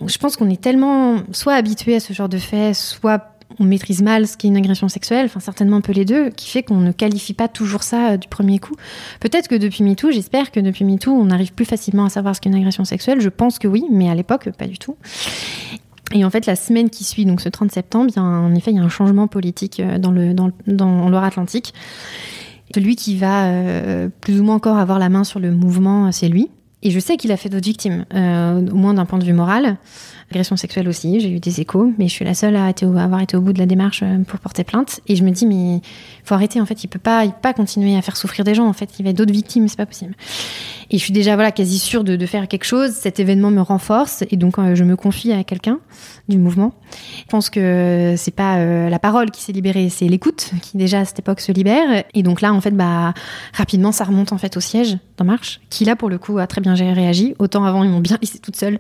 [0.07, 4.03] je pense qu'on est tellement soit habitué à ce genre de faits, soit on maîtrise
[4.03, 6.79] mal ce qu'est une agression sexuelle, enfin certainement un peu les deux, qui fait qu'on
[6.79, 8.75] ne qualifie pas toujours ça euh, du premier coup.
[9.21, 12.41] Peut-être que depuis MeToo, j'espère que depuis MeToo, on arrive plus facilement à savoir ce
[12.41, 13.21] qu'est une agression sexuelle.
[13.21, 14.97] Je pense que oui, mais à l'époque, pas du tout.
[16.13, 18.77] Et en fait, la semaine qui suit, donc ce 30 septembre, il en effet, il
[18.77, 20.33] y a un changement politique euh, dans le
[21.11, 21.75] Loire-Atlantique.
[22.75, 26.29] Celui qui va euh, plus ou moins encore avoir la main sur le mouvement, c'est
[26.29, 26.51] lui.
[26.85, 29.79] Et je sais qu'il a fait d'autres victimes, au moins d'un point de vue moral.
[30.31, 33.37] Agression sexuelle aussi, j'ai eu des échos, mais je suis la seule à, avoir été
[33.37, 35.01] au bout de la démarche pour porter plainte.
[35.07, 35.81] Et je me dis, mais
[36.25, 38.55] faut arrêter, en fait, il peut pas, il peut pas continuer à faire souffrir des
[38.55, 40.15] gens, en fait, il va avoir d'autres victimes, c'est pas possible.
[40.91, 42.93] Et je suis déjà voilà quasi sûre de, faire quelque chose.
[42.93, 45.79] Cet événement me renforce et donc euh, je me confie à quelqu'un
[46.29, 46.73] du mouvement.
[47.19, 51.01] Je pense que c'est pas euh, la parole qui s'est libérée, c'est l'écoute qui déjà
[51.01, 52.05] à cette époque se libère.
[52.15, 53.13] Et donc là, en fait, bah
[53.53, 56.61] rapidement, ça remonte en fait au siège Marche, qui là pour le coup a très
[56.61, 57.35] bien réagi.
[57.39, 58.79] Autant avant ils m'ont bien laissé toute seule,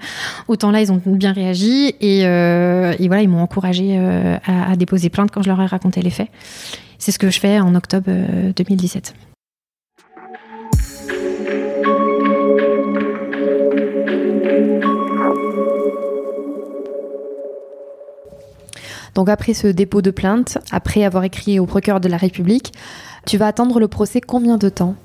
[0.49, 5.11] autant là ils ont bien réagi et, euh, voilà ils m'ont encouragé à, à déposer
[5.11, 6.29] plainte quand je leur ai raconté les faits.
[6.99, 8.11] C'est ce que je fais en octobre
[8.57, 9.15] 2017.
[19.15, 22.73] Donc après ce dépôt de plainte, après avoir écrit au procureur de la République,
[23.27, 24.97] tu vas attendre le procès combien de temps?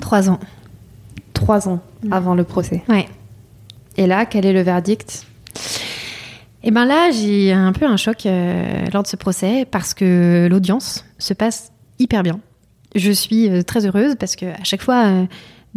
[0.00, 0.40] Trois ans.
[1.36, 2.82] Trois ans avant le procès.
[2.88, 3.06] Ouais.
[3.98, 5.26] Et là, quel est le verdict?
[6.62, 10.48] Eh bien là, j'ai un peu un choc euh, lors de ce procès parce que
[10.50, 12.40] l'audience se passe hyper bien.
[12.94, 15.26] Je suis euh, très heureuse parce que à chaque fois, euh,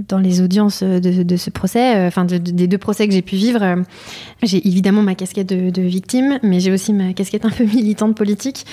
[0.08, 3.62] dans les audiences de, ce procès, euh, enfin des deux procès que j'ai pu vivre,
[3.62, 3.76] euh,
[4.44, 8.66] j'ai évidemment ma casquette de, victime, mais j'ai aussi ma casquette un peu militante politique.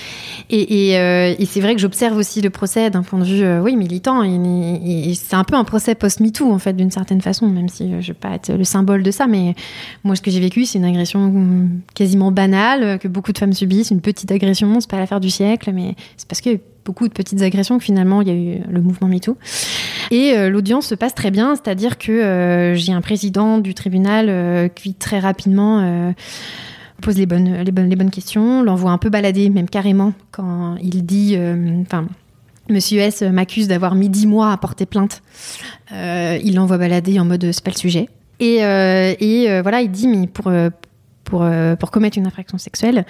[0.50, 3.76] Et, euh, et, c'est vrai que j'observe aussi le procès d'un point de vue, oui,
[3.76, 4.22] militant.
[4.22, 7.96] Et, c'est un peu un procès post-MeToo, en fait, d'une certaine façon, même si je
[7.96, 9.26] ne vais pas être le symbole de ça.
[9.26, 9.54] Mais
[10.04, 11.32] moi, ce que j'ai vécu, c'est une agression
[11.94, 15.72] quasiment banale que beaucoup de femmes subissent, une petite agression, c'est pas l'affaire du siècle,
[15.74, 19.09] mais c'est parce que beaucoup de petites agressions finalement il y a eu le mouvement
[19.09, 19.37] MeToo.
[20.11, 24.27] Et euh, l'audience se passe très bien, c'est-à-dire que euh, j'ai un président du tribunal
[24.29, 25.66] euh, qui très rapidement
[27.03, 30.77] pose les bonnes, les bonnes, les bonnes questions, l'envoie un peu balader, même carrément, quand
[30.81, 31.37] il dit,
[31.83, 32.07] enfin,
[32.70, 35.22] Monsieur S m'accuse d'avoir mis dix mois à porter plainte.
[35.90, 38.09] il l'envoie balader en mode c'est pas le sujet.
[38.40, 40.51] Et, et voilà, il dit mais pour
[41.25, 41.44] pour,
[41.79, 43.03] pour commettre une infraction sexuelle, euh,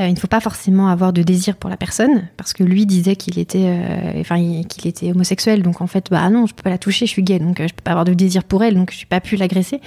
[0.00, 3.14] il ne faut pas forcément avoir de désir pour la personne, parce que lui disait
[3.14, 5.62] qu'il était, euh, enfin, qu'il était homosexuel.
[5.62, 7.68] Donc en fait, bah non, je peux pas la toucher, je suis gay, donc euh,
[7.68, 9.80] je peux pas avoir de désir pour elle, donc je n'ai pas pu l'agresser.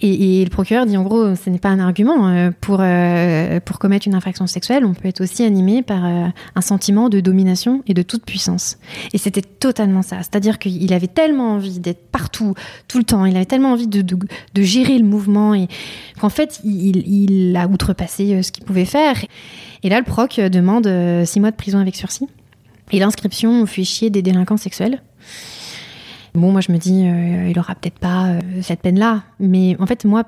[0.00, 2.82] Et, le procureur dit en gros, ce n'est pas un argument pour
[3.64, 4.84] pour commettre une infraction sexuelle.
[4.84, 8.78] On peut être aussi animé par un sentiment de domination et de toute puissance.
[9.12, 10.16] Et c'était totalement ça.
[10.18, 12.54] C'est-à-dire qu'il avait tellement envie d'être partout,
[12.88, 13.26] tout le temps.
[13.26, 14.16] Il avait tellement envie de,
[14.62, 15.68] gérer le mouvement et
[16.18, 19.19] qu'en fait, il a outrepassé ce qu'il pouvait faire
[19.82, 22.28] et là, le proc demande euh, six mois de prison avec sursis
[22.92, 25.02] et l'inscription au fichier des délinquants sexuels.
[26.34, 29.22] Bon, moi, je me dis, euh, il aura peut-être pas euh, cette peine-là.
[29.38, 30.24] Mais en fait, moi,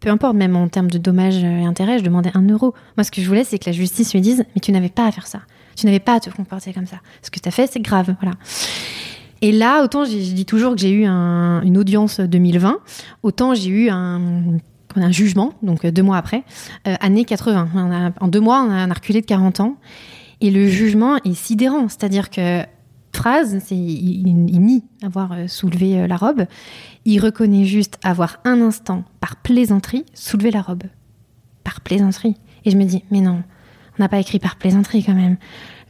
[0.00, 2.74] peu importe, même en termes de dommages et intérêts, je demandais un euro.
[2.96, 5.06] Moi, ce que je voulais, c'est que la justice me dise, mais tu n'avais pas
[5.06, 5.40] à faire ça.
[5.76, 6.96] Tu n'avais pas à te comporter comme ça.
[7.22, 8.14] Ce que tu as fait, c'est grave.
[8.20, 8.36] Voilà.
[9.40, 12.78] Et là, autant je dis toujours que j'ai eu une audience 2020,
[13.22, 14.20] autant j'ai eu un
[15.02, 16.44] un jugement, donc euh, deux mois après,
[16.86, 18.12] euh, année 80.
[18.20, 19.76] en deux mois, on a, reculé de 40 ans.
[20.40, 21.88] Et le jugement est sidérant.
[21.88, 22.62] C'est-à-dire que,
[23.12, 26.44] phrase, c'est, il, nie avoir euh, soulevé la robe.
[27.04, 30.84] Il reconnaît juste avoir un instant, par plaisanterie, soulevé la robe.
[31.62, 32.36] Par plaisanterie.
[32.64, 33.42] Et je me dis, mais non,
[33.98, 35.36] on n'a pas écrit par plaisanterie quand même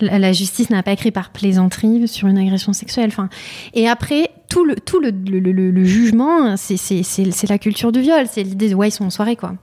[0.00, 3.08] la, justice n'a pas écrit par plaisanterie sur une agression sexuelle.
[3.08, 3.28] Enfin,
[3.74, 8.26] et après, tout le, tout le, le jugement, c'est la culture du viol.
[8.30, 9.54] C'est l'idée de, ouais, ils sont en soirée, quoi.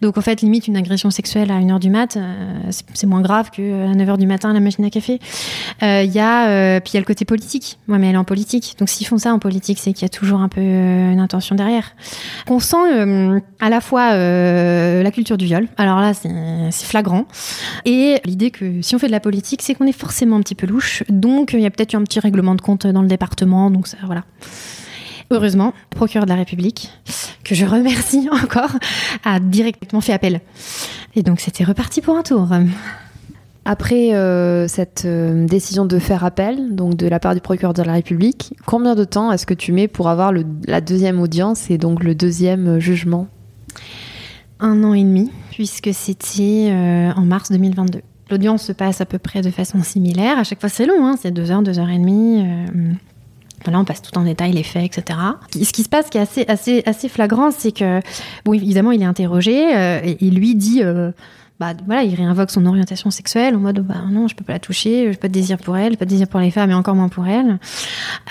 [0.00, 3.50] Donc en fait, limite une agression sexuelle à 1h du mat, euh, c'est moins grave
[3.50, 5.20] qu'à 9h du matin à la machine à café.
[5.82, 7.78] Il euh, y a euh, puis il y a le côté politique.
[7.86, 8.76] Moi, mais elle est en politique.
[8.78, 11.54] Donc s'ils font ça en politique, c'est qu'il y a toujours un peu une intention
[11.54, 11.94] derrière.
[12.48, 12.76] On sent
[13.60, 15.68] à la fois la culture du viol.
[15.76, 17.26] Alors là, c'est flagrant.
[17.84, 20.54] Et l'idée que si on fait de la politique, c'est qu'on est forcément un petit
[20.54, 21.02] peu louche.
[21.08, 23.70] Donc il y a peut-être eu un petit règlement de compte dans le département.
[23.70, 24.24] Donc ça, voilà
[25.30, 26.90] heureusement, le procureur de la République,
[27.44, 28.72] que je remercie encore,
[29.24, 30.40] a directement fait appel.
[31.14, 32.48] Et donc c'était reparti pour un tour.
[33.64, 37.82] Après euh, cette euh, décision de faire appel, donc de la part du procureur de
[37.82, 40.32] la République, combien de temps est-ce que tu mets pour avoir
[40.66, 43.28] la deuxième audience et donc le deuxième jugement?
[44.58, 48.00] Un an et demi, puisque c'était euh, en mars 2022.
[48.30, 50.38] L'audience se passe à peu près de façon similaire.
[50.38, 52.44] À chaque fois, c'est long, hein, c'est deux heures, deux heures et demie.
[53.66, 55.18] Là, on passe tout en détail les faits, etc.
[55.52, 58.00] Ce qui se passe, qui est assez, assez, assez flagrant, c'est que,
[58.44, 61.10] bon, évidemment, il est interrogé euh, et il lui dit, euh,
[61.60, 64.58] bah voilà, il réinvoque son orientation sexuelle en mode, bah non, je peux pas la
[64.58, 66.94] toucher, j'ai pas de désir pour elle, pas de désir pour les femmes et encore
[66.94, 67.58] moins pour elle.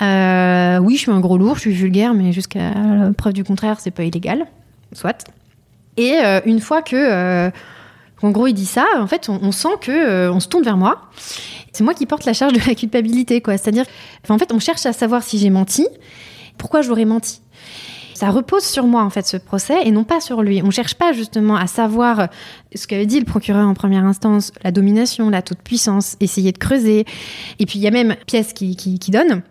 [0.02, 2.72] Euh, oui, je suis un gros lourd, je suis vulgaire, mais jusqu'à
[3.16, 4.46] preuve du contraire, c'est pas illégal,
[4.92, 5.24] soit.
[5.96, 6.14] Et
[6.46, 7.50] une fois que,
[8.22, 10.76] en gros, il dit ça, en fait, on, on sent que on se tourne vers
[10.76, 11.10] moi
[11.72, 13.56] c'est moi qui porte la charge de la culpabilité, quoi.
[13.56, 13.84] C'est-à-dire,
[14.28, 15.86] en fait, on cherche à savoir si j'ai menti,
[16.56, 17.40] pourquoi j'aurais menti.
[18.14, 20.60] Ça repose sur moi, en fait, ce procès, et non pas sur lui.
[20.64, 22.28] On cherche pas, justement, à savoir
[22.74, 27.04] ce qu'avait dit le procureur en première instance, la domination, la toute-puissance, essayer de creuser.
[27.60, 29.42] Et puis, il y a même pièce qui, qui, qui donne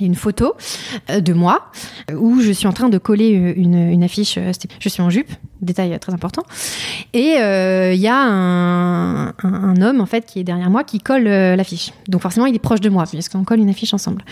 [0.00, 0.54] une photo
[1.10, 1.70] euh, de moi
[2.12, 4.38] où je suis en train de coller euh, une, affiche.
[4.38, 5.30] Euh, je suis en jupe,
[5.60, 6.42] détail très important.
[7.12, 11.92] Et il y a un, homme en fait qui est derrière moi qui colle l'affiche.
[12.08, 14.24] Donc forcément, il est proche de moi puisqu'on colle une affiche ensemble.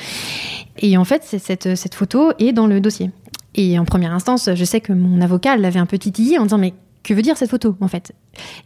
[0.78, 3.10] Et en fait, cette, cette photo est dans le dossier.
[3.54, 6.58] Et en première instance, je sais que mon avocat l'avait un peu titillé en disant
[6.58, 8.12] mais que veut dire cette photo en fait?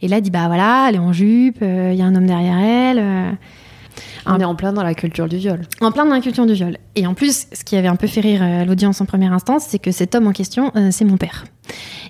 [0.01, 2.27] Et là, il dit bah voilà, elle est en jupe, il y a un homme
[2.27, 3.37] derrière elle.
[4.25, 5.61] On est en plein dans la culture du viol.
[5.81, 6.77] En plein dans la culture du viol.
[6.97, 9.65] Et en plus, ce qui avait un peu fait rire euh, l'audience en première instance,
[9.69, 11.45] c'est que cet homme en question, euh, c'est mon père.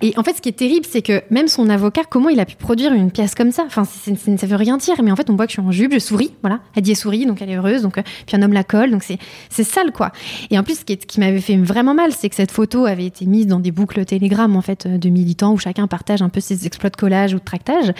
[0.01, 2.45] Et en fait, ce qui est terrible, c'est que même son avocat, comment il a
[2.45, 3.63] pu produire une pièce comme ça?
[3.65, 5.93] Enfin, ça veut rien dire, mais en fait, on voit que je suis en jupe,
[5.93, 6.59] je souris, voilà.
[6.75, 8.91] Elle dit elle sourit, donc elle est heureuse, donc euh, puis un homme la colle,
[8.91, 10.11] donc c'est sale, quoi.
[10.51, 13.05] Et en plus, ce qui, qui m'avait fait vraiment mal, c'est que cette photo avait
[13.05, 16.39] été mise dans des boucles Telegram, en fait, de militants où chacun partage un peu
[16.39, 17.91] ses exploits de collage ou de tractage.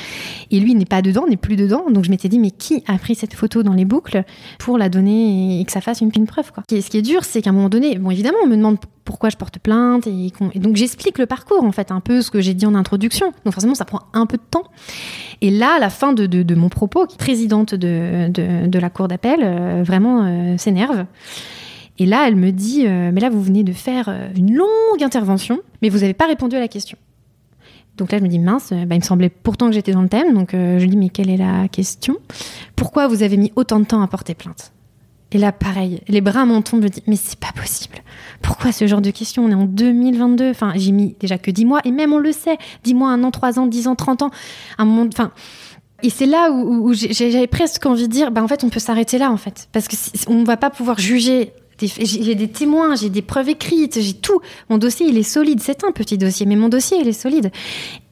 [0.52, 1.86] Et lui, n'est pas dedans, n'est plus dedans.
[1.90, 4.24] Donc je m'étais dit, mais qui a pris cette photo dans les boucles
[4.60, 6.64] pour la donner et que ça fasse une, une preuve, quoi?
[6.78, 8.78] Et ce qui est dur, c'est qu'à un moment donné, bon, évidemment, on me demande
[9.04, 12.42] pourquoi je porte plainte et, donc j'explique le parcours en fait un peu ce que
[12.42, 13.28] j'ai dit en introduction.
[13.46, 14.66] Donc forcément ça prend un peu de temps.
[15.40, 20.26] Et là à la fin de, mon propos présidente de, la cour d'appel euh, vraiment
[20.26, 21.06] euh, s'énerve.
[22.00, 25.62] Et là elle me dit euh, mais là vous venez de faire une longue intervention
[25.82, 26.98] mais vous n'avez pas répondu à la question.
[27.96, 30.10] Donc là, je me dis, mince, bah, il me semblait pourtant que j'étais dans le
[30.10, 30.36] thème.
[30.36, 32.18] Donc je lui dis, mais quelle est la question?
[32.76, 34.72] Pourquoi vous avez mis autant de temps à porter plainte?
[35.32, 37.98] Et là, pareil, les bras m'en je me dis, mais c'est pas possible.
[38.42, 39.44] Pourquoi ce genre de questions?
[39.44, 40.50] On est en 2022.
[40.50, 43.24] Enfin, j'ai mis déjà que 10 mois, et même on le sait, 10 mois, un
[43.24, 44.32] an, 3 ans, 10 ans, 30 ans.
[44.78, 45.32] Un moment, enfin.
[46.04, 49.18] Et c'est là où, j'avais presque envie de dire, bah, en fait, on peut s'arrêter
[49.18, 49.68] là, en fait.
[49.74, 54.14] Parce qu'on ne va pas pouvoir juger j'ai des témoins, j'ai des preuves écrites, j'ai
[54.14, 54.42] tout.
[54.70, 55.60] Mon dossier, il est solide.
[55.62, 57.52] C'est un petit dossier, mais mon dossier, il est solide.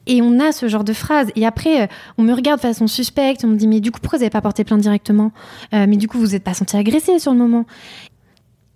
[0.06, 1.30] Et on a ce genre de phrase.
[1.34, 1.86] Et après, euh,
[2.18, 3.44] on me regarde de façon suspecte.
[3.44, 5.32] On me dit, mais du coup, pourquoi vous n'avez pas porté plainte directement
[5.74, 7.66] euh, Mais du coup, vous n'êtes pas senti agressé sur le moment.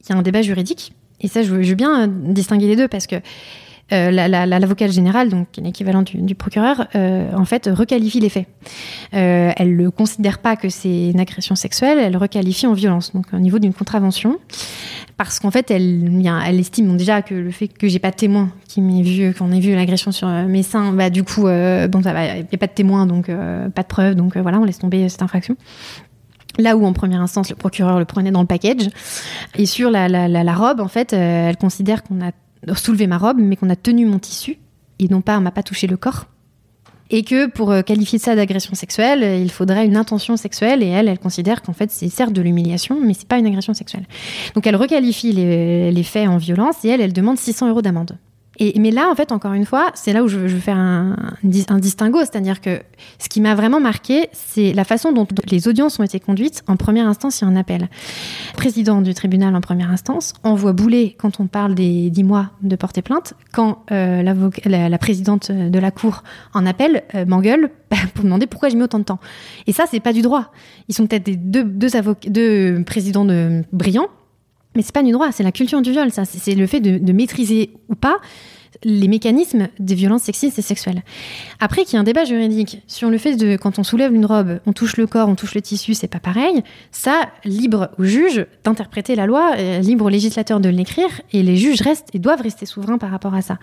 [0.03, 0.93] Il y a un débat juridique.
[1.21, 3.16] Et ça, je veux, bien euh, distinguer les deux parce que
[3.92, 8.46] euh, l'avocate la, générale, donc l'équivalent du, du, procureur, euh, en fait, requalifie les faits.
[9.14, 13.26] Euh, elle ne considère pas que c'est une agression sexuelle, elle requalifie en violence, donc
[13.33, 14.38] au niveau d'une contravention,
[15.16, 16.24] parce qu'en fait, elle,
[16.59, 20.12] estime déjà que le fait que j'ai pas de témoin vu, qu'on ait vu l'agression
[20.12, 23.83] sur mes seins, bah du coup, bon, il n'y a pas de témoin, donc pas
[23.83, 25.57] de preuve, donc voilà, on laisse tomber cette infraction.
[26.59, 28.88] Là où en première instance le procureur le prenait dans le package.
[29.57, 32.33] Et sur la, la, la robe, en fait, elle considère qu'on a
[32.75, 34.59] soulever ma robe, mais qu'on a tenu mon tissu
[34.99, 36.27] et non pas on m'a pas touché le corps.
[37.12, 41.09] Et que pour euh, qualifier ça d'agression sexuelle, il faudrait une intention sexuelle et elle,
[41.09, 44.07] elle considère qu'en fait c'est certes de l'humiliation, mais c'est pas une agression sexuelle.
[44.55, 48.16] Donc elle requalifie les, les faits en violence et elle, elle demande 600 euros d'amende
[48.77, 52.18] mais là, en fait, encore une fois, c'est là où je veux, faire un, distinguo.
[52.20, 52.83] C'est-à-dire que
[53.18, 56.62] ce qui m'a vraiment marqué, c'est la façon dont les audiences ont été conduites.
[56.66, 57.88] En première instance, il y a un appel.
[58.57, 62.77] Président du tribunal, en première instance, envoie bouler quand on parle des dix mois de
[62.77, 63.35] porter plainte.
[63.53, 67.70] Quand euh, la, présidente de la cour en appel euh, m'engueule
[68.14, 69.20] pour demander pourquoi j'ai mis autant de temps.
[69.66, 70.53] Et ça, c'est pas du droit.
[70.88, 71.88] Ils sont peut-être des deux, deux,
[72.27, 74.09] deux présidents de, brillants,
[74.74, 76.24] mais c'est pas du droit, c'est la culture du viol, ça.
[76.24, 78.18] C'est le fait de, maîtriser ou pas
[78.85, 81.02] les mécanismes des violences sexistes et sexuelles.
[81.59, 84.24] Après, qu'il y a un débat juridique sur le fait de, quand on soulève une
[84.24, 86.62] robe, on touche le corps, on touche le tissu, c'est pas pareil.
[86.92, 91.56] Ça, libre au juge d'interpréter la loi, euh, libre au législateur de l'écrire, et les
[91.56, 93.59] juges restent et doivent rester souverains par rapport à ça.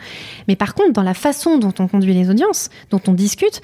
[0.47, 3.61] Mais par contre, dans la façon dont on conduit les audiences, dont on discute,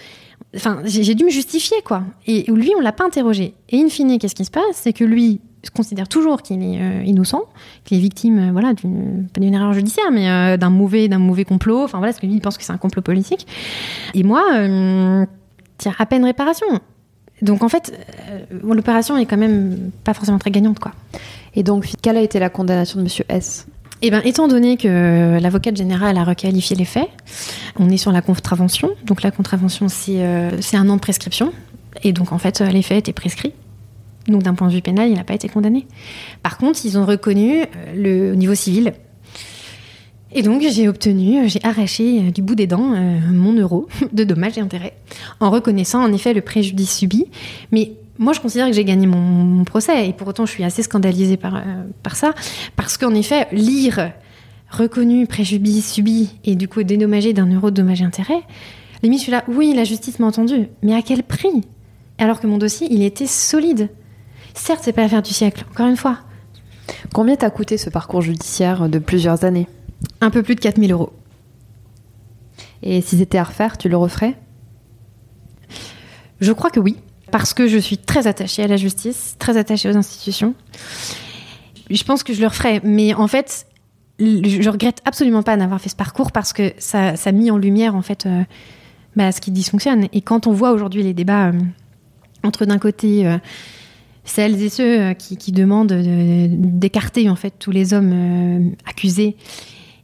[0.56, 2.04] enfin, j'ai dû me justifier, quoi.
[2.26, 3.54] Et lui, on l'a pas interrogé.
[3.70, 4.64] Et in fine, qu'est-ce qui se passe?
[4.74, 7.44] C'est que lui, considère toujours qu'il est euh, innocent,
[7.84, 11.20] qu'il est victime, euh, voilà, d'une pas d'une erreur judiciaire, mais euh, d'un mauvais, d'un
[11.20, 11.84] mauvais complot.
[11.84, 13.48] Enfin voilà, parce que lui il pense que c'est un complot politique.
[14.14, 14.44] Et moi,
[15.78, 16.68] tiens, à peine réparation.
[17.42, 17.94] Donc en fait,
[18.64, 20.92] l'opération est quand même pas forcément très gagnante, quoi.
[21.56, 23.68] Et donc, quelle a été la condamnation de Monsieur S?
[24.02, 27.10] Eh bien, étant donné que l'avocate générale a requalifié les faits,
[27.80, 28.92] on est sur la contravention.
[29.06, 31.54] Donc la contravention, c'est un an de prescription.
[32.04, 33.54] Et donc, en fait, les faits étaient prescrits.
[34.28, 35.86] Donc d'un point de vue pénal, il n'a pas été condamné.
[36.42, 38.94] Par contre, ils ont reconnu euh, le niveau civil.
[40.36, 44.24] Et donc j'ai obtenu, j'ai arraché euh, du bout des dents euh, mon euro de
[44.24, 44.94] dommages et intérêts,
[45.40, 47.26] en reconnaissant en effet le préjudice subi.
[47.72, 50.84] Mais moi, je considère que j'ai gagné mon, procès, et pour autant, je suis assez
[50.84, 51.64] scandalisée par,
[52.04, 52.36] par ça,
[52.76, 54.12] parce qu'en effet, lire
[54.70, 58.44] reconnu, préjudice subi, et du coup dédommagé d'un euro de dommages et intérêts,
[59.02, 61.64] limite, je suis là, oui, la justice m'a entendu, mais à quel prix?
[62.20, 63.90] Alors que mon dossier, il était solide.
[64.54, 66.20] Certes, c'est pas l'affaire du siècle, encore une fois.
[67.14, 69.68] Combien t'a coûté ce parcours judiciaire de plusieurs années
[70.22, 71.14] Un peu plus de 4000 euros.
[72.82, 74.36] Et si c'était à refaire, tu le referais?
[76.42, 76.98] Je crois que oui,
[77.32, 80.54] parce que je suis très attachée à la justice, très attachée aux institutions.
[81.90, 83.66] Je pense que je le referais, mais en fait,
[84.20, 87.58] je regrette absolument pas d'avoir fait ce parcours parce que ça, ça a mis en
[87.58, 88.44] lumière en fait euh,
[89.16, 90.08] bah, ce qui dysfonctionne.
[90.14, 91.54] Et quand on voit aujourd'hui les débats euh,
[92.44, 93.38] entre d'un côté euh,
[94.26, 99.36] celles et ceux qui, demandent d'écarter en fait tous les hommes accusés,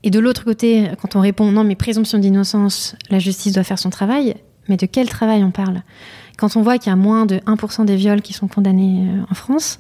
[0.03, 3.79] et de l'autre côté, quand on répond non mais présomption d'innocence, la justice doit faire
[3.79, 4.35] son travail,
[4.67, 5.81] mais de quel travail on parle?
[6.37, 9.35] Quand on voit qu'il y a moins de 1% des viols qui sont condamnés en
[9.35, 9.79] France,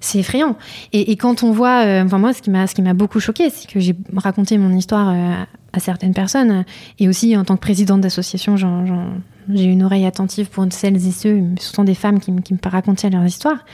[0.00, 0.56] c'est effrayant.
[0.92, 3.50] Et, quand on voit, euh, enfin moi, ce qui m'a, ce qui m'a beaucoup choqué,
[3.50, 6.64] c'est que j'ai raconté mon histoire euh, à certaines personnes,
[6.98, 8.56] et aussi en tant que présidente d'association,
[9.48, 12.58] j'ai une oreille attentive pour celles et ceux, ce sont des femmes qui, qui me
[12.64, 13.64] racontaient leur histoire.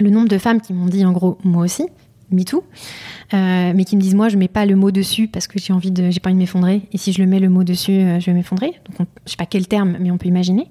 [0.00, 1.86] Le nombre de femmes qui m'ont dit en gros, moi aussi,
[2.30, 2.64] MeToo,
[3.34, 5.72] euh, mais qui me disent moi je mets pas le mot dessus parce que j'ai
[5.72, 6.82] envie de j'ai pas envie de m'effondrer.
[6.92, 8.74] Et si je le mets le mot dessus euh, je vais m'effondrer.
[8.88, 10.68] Donc je sais pas quel terme mais on peut imaginer.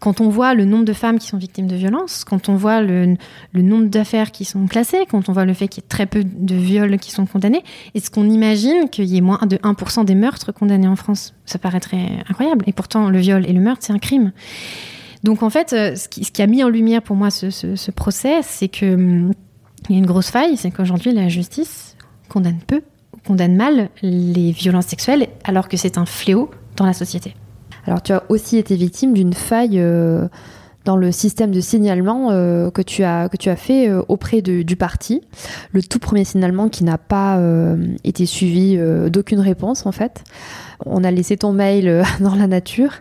[0.00, 2.80] Quand on voit le nombre de femmes qui sont victimes de violences quand on voit
[2.80, 3.16] le,
[3.54, 6.22] nombre d'affaires qui sont classées quand on voit le fait qu'il y ait très peu
[6.24, 7.64] de viols qui sont condamnés
[7.94, 11.34] est-ce qu'on imagine qu'il y ait moins de 1% des meurtres condamnés en France?
[11.46, 12.64] Ça paraîtrait incroyable.
[12.66, 14.32] Et pourtant le viol et le meurtre c'est un crime.
[15.24, 17.50] Donc en fait euh, ce qui, ce qui, a mis en lumière pour moi ce,
[17.50, 19.32] ce, ce procès c'est que hum,
[19.92, 21.96] il y a une grosse faille, c'est qu'aujourd'hui, la justice
[22.28, 22.82] condamne peu,
[23.26, 27.34] condamne mal les violences sexuelles, alors que c'est un fléau dans la société.
[27.86, 30.28] Alors, tu as aussi été victime d'une faille euh,
[30.84, 34.42] dans le système de signalement euh, que, tu as, que tu as fait euh, auprès
[34.42, 35.22] du parti.
[35.72, 37.40] Le tout premier signalement qui n'a pas
[38.04, 38.78] été suivi
[39.10, 40.24] d'aucune réponse, en fait
[40.86, 42.92] on a laissé ton mail euh, dans la nature.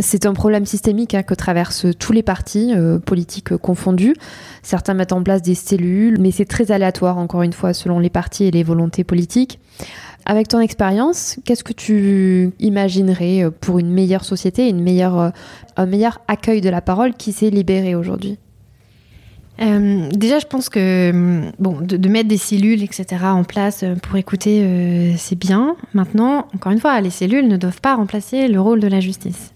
[0.00, 4.14] C'est un problème systémique hein, que traversent tous les partis euh, politiques confondus.
[4.62, 8.10] Certains mettent en place des cellules, mais c'est très aléatoire, encore une fois, selon les
[8.10, 9.60] partis et les volontés politiques.
[10.28, 15.32] Avec ton expérience, qu'est-ce que tu imaginerais euh, pour une meilleure société, une meilleure,
[15.76, 18.38] un meilleur accueil de la parole qui s'est libéré aujourd'hui?
[19.60, 23.94] Euh, déjà, je pense que hum, bon, de, mettre des cellules, etc., en place euh,
[23.96, 25.76] pour écouter, euh, c'est bien.
[25.94, 29.52] Maintenant, encore une fois, les cellules ne doivent pas remplacer le rôle de la justice.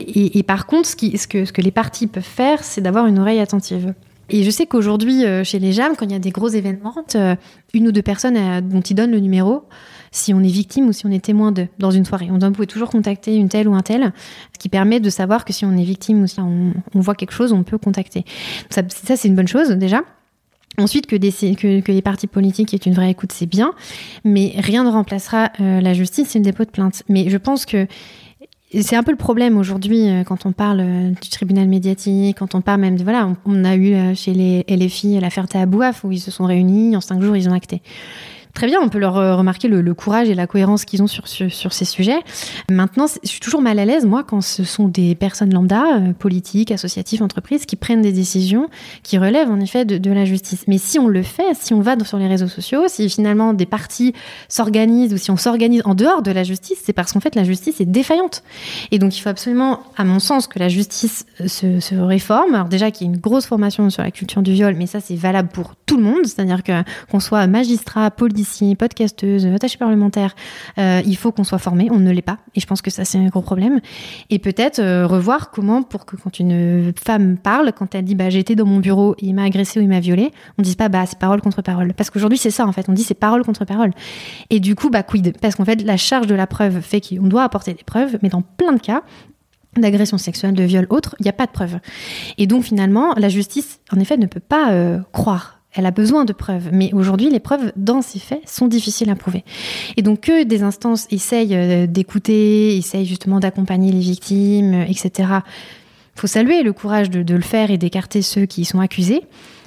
[0.00, 3.18] Et, par contre, ce, ce, que, ce que les partis peuvent faire, c'est d'avoir une
[3.18, 3.94] oreille attentive.
[4.30, 6.94] Et je sais qu'aujourd'hui, chez les JAM, quand il y a des gros événements,
[7.74, 9.64] une ou deux personnes dont ils donnent le numéro,
[10.12, 12.28] si on est victime ou si on est témoin de dans une soirée.
[12.30, 14.12] On doit toujours contacter une telle ou un tel,
[14.52, 17.32] ce qui permet de savoir que si on est victime ou si on, voit quelque
[17.32, 18.24] chose, on peut contacter.
[18.70, 20.02] Ça, c'est une bonne chose déjà.
[20.78, 23.72] Ensuite, que, les partis politiques aient une vraie écoute, c'est bien,
[24.24, 27.02] mais rien ne remplacera euh, la justice, c'est une dépôt de plainte.
[27.08, 27.86] Mais je pense que
[28.80, 32.54] c'est un peu le problème aujourd'hui euh, quand on parle euh, du tribunal médiatique, quand
[32.54, 36.20] on parle même de voilà, on, a eu chez les LFI l'affaire Tahabouaf où ils
[36.20, 37.82] se sont réunis en cinq jours ils ont acté.
[38.54, 41.26] Très bien, on peut leur euh, remarquer le, courage et la cohérence qu'ils ont sur,
[41.26, 42.20] sur, ces sujets.
[42.70, 46.12] Maintenant, je suis toujours mal à l'aise, moi, quand ce sont des personnes lambda, euh,
[46.12, 48.68] politiques, associatives, entreprises, qui prennent des décisions
[49.02, 50.64] qui relèvent en effet de, la justice.
[50.68, 53.64] Mais si on le fait, si on va sur les réseaux sociaux, si finalement des
[53.64, 54.12] partis
[54.48, 57.44] s'organisent ou si on s'organise en dehors de la justice, c'est parce qu'en fait la
[57.44, 58.42] justice est défaillante.
[58.90, 62.54] Et donc il faut absolument, à mon sens, que la justice euh, se, réforme.
[62.54, 65.00] Alors déjà qu'il y ait une grosse formation sur la culture du viol, mais ça
[65.00, 66.72] c'est valable pour tout le monde, c'est-à-dire que
[67.10, 70.34] qu'on soit magistrat, politique, ici, podcasteuse, attachée parlementaire,
[70.78, 71.88] euh, il faut qu'on soit formé.
[71.90, 72.38] On ne l'est pas.
[72.54, 73.80] Et je pense que ça, c'est un gros problème.
[74.28, 78.26] Et peut-être euh, revoir comment, pour que quand une femme parle, quand elle dit bah,
[78.26, 81.04] été dans mon bureau, il m'a agressé ou il m'a violé, on dise pas bah,
[81.06, 81.94] c'est parole contre parole.
[81.94, 82.88] Parce qu'aujourd'hui, c'est ça, en fait.
[82.88, 83.92] On dit c'est parole contre parole.
[84.50, 85.38] Et du coup, bah, quid?
[85.40, 88.28] Parce qu'en fait, la charge de la preuve fait qu'on doit apporter des preuves, mais
[88.28, 89.02] dans plein de cas,
[89.76, 91.78] d'agression sexuelle, de viol, autre, il n'y a pas de preuves.
[92.38, 96.24] Et donc finalement, la justice, en effet, ne peut pas euh, croire elle a besoin
[96.24, 96.68] de preuves.
[96.72, 99.44] Mais aujourd'hui, les preuves dans ces faits sont difficiles à prouver.
[99.96, 105.28] Et donc que des instances essayent euh, d'écouter, essayent justement d'accompagner les victimes, etc.
[106.14, 109.22] Faut saluer le courage de, le faire et d'écarter ceux qui sont accusés.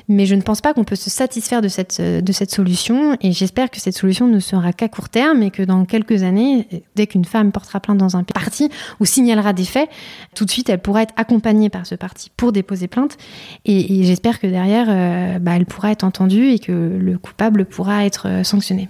[0.08, 3.18] Mais je ne pense pas qu'on peut se satisfaire de cette, de cette solution.
[3.22, 6.68] Et j'espère que cette solution ne sera qu'à court terme et que dans quelques années,
[6.95, 9.89] dès qu'une femme portera plainte dans un parti ou signalera des faits,
[10.36, 13.18] tout de suite elle pourra être accompagnée par ce parti pour déposer plainte.
[13.66, 18.06] Et, j'espère que derrière, euh, bah, elle pourra être entendue et que le coupable pourra
[18.06, 18.89] être euh, sanctionné.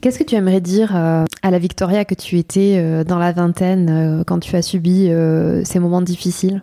[0.00, 4.24] Qu'est-ce que tu aimerais dire euh, à la Victoria que tu étais dans la vingtaine
[4.26, 5.08] quand tu as subi
[5.64, 6.62] ces moments difficiles?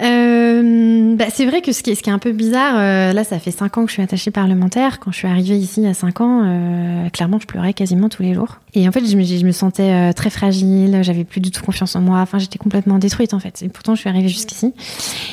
[0.00, 3.50] Euh, bah, c'est vrai que ce qui est, un peu bizarre, euh, là, ça fait
[3.50, 4.98] 5 ans que je suis attachée parlementaire.
[5.00, 8.32] Quand je suis arrivée ici à 5 ans, euh, clairement, je pleurais quasiment tous les
[8.32, 8.58] jours.
[8.74, 12.00] Et en fait, je me, je sentais très fragile, j'avais plus du tout confiance en
[12.00, 12.20] moi.
[12.20, 13.62] Enfin, j'étais complètement détruite, en fait.
[13.62, 14.72] Et pourtant, je suis arrivée jusqu'ici,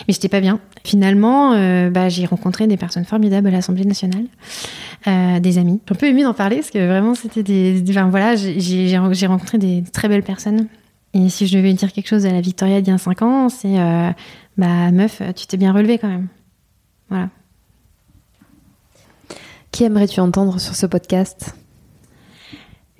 [0.08, 0.60] mais j'étais pas bien.
[0.84, 1.52] Finalement,
[1.90, 4.26] bah, j'ai rencontré des personnes formidables à l'Assemblée nationale,
[5.06, 5.80] des amis.
[5.88, 7.82] J'ai un peu émue d'en parler parce que vraiment, c'était des.
[7.90, 10.68] Enfin, voilà, j'ai rencontré des très belles personnes.
[11.14, 13.50] Et si je devais dire quelque chose à la Victoria d'il y a 5 ans,
[13.50, 13.78] c'est
[14.60, 16.28] bah meuf, tu t'es bien relevé quand même.
[17.08, 17.30] Voilà.
[19.72, 21.56] Qui aimerais-tu entendre sur ce podcast?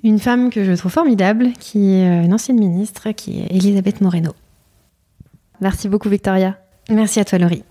[0.02, 4.00] Une femme que je trouve formidable, qui est euh, une ancienne ministre, qui est Elisabeth
[4.00, 4.32] Moreno.
[5.60, 6.58] Merci beaucoup Victoria.
[6.88, 7.64] Merci à toi Laurie.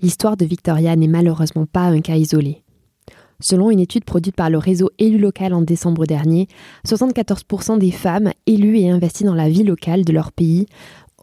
[0.00, 2.62] L'histoire de Victoria n'est malheureusement pas un cas isolé.
[3.40, 6.46] Selon une étude produite par le réseau élu local en décembre dernier,
[6.86, 10.66] 74% des femmes élues et investies dans la vie locale de leur pays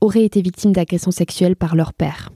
[0.06, 2.32] auraient été victimes d'agressions sexuelles par leur père.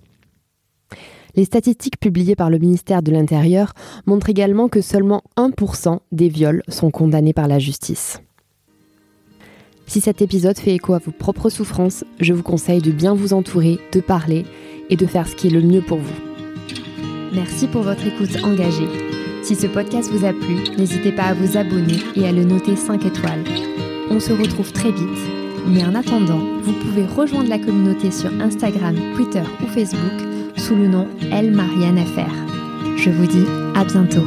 [1.36, 3.74] Les statistiques publiées par le ministère de l'Intérieur
[4.05, 8.20] montrent également que seulement 1% des viols sont condamnés par la justice.
[9.86, 13.34] Si cet épisode fait écho à vos propres souffrances, je vous conseille de bien vous
[13.34, 14.45] entourer, de parler
[14.89, 16.20] et de faire ce qui est le mieux pour vous.
[17.34, 18.88] Merci pour votre écoute engagée.
[19.43, 22.76] Si ce podcast vous a plu, n'hésitez pas à vous abonner et à le noter
[22.76, 23.43] 5 étoiles.
[24.09, 25.39] On se retrouve très vite
[25.70, 30.88] mais en attendant, vous pouvez rejoindre la communauté sur Instagram, Twitter ou Facebook sous le
[30.88, 32.34] nom Elle Marianne Affaire.
[32.97, 33.45] Je vous dis
[33.76, 34.26] à bientôt.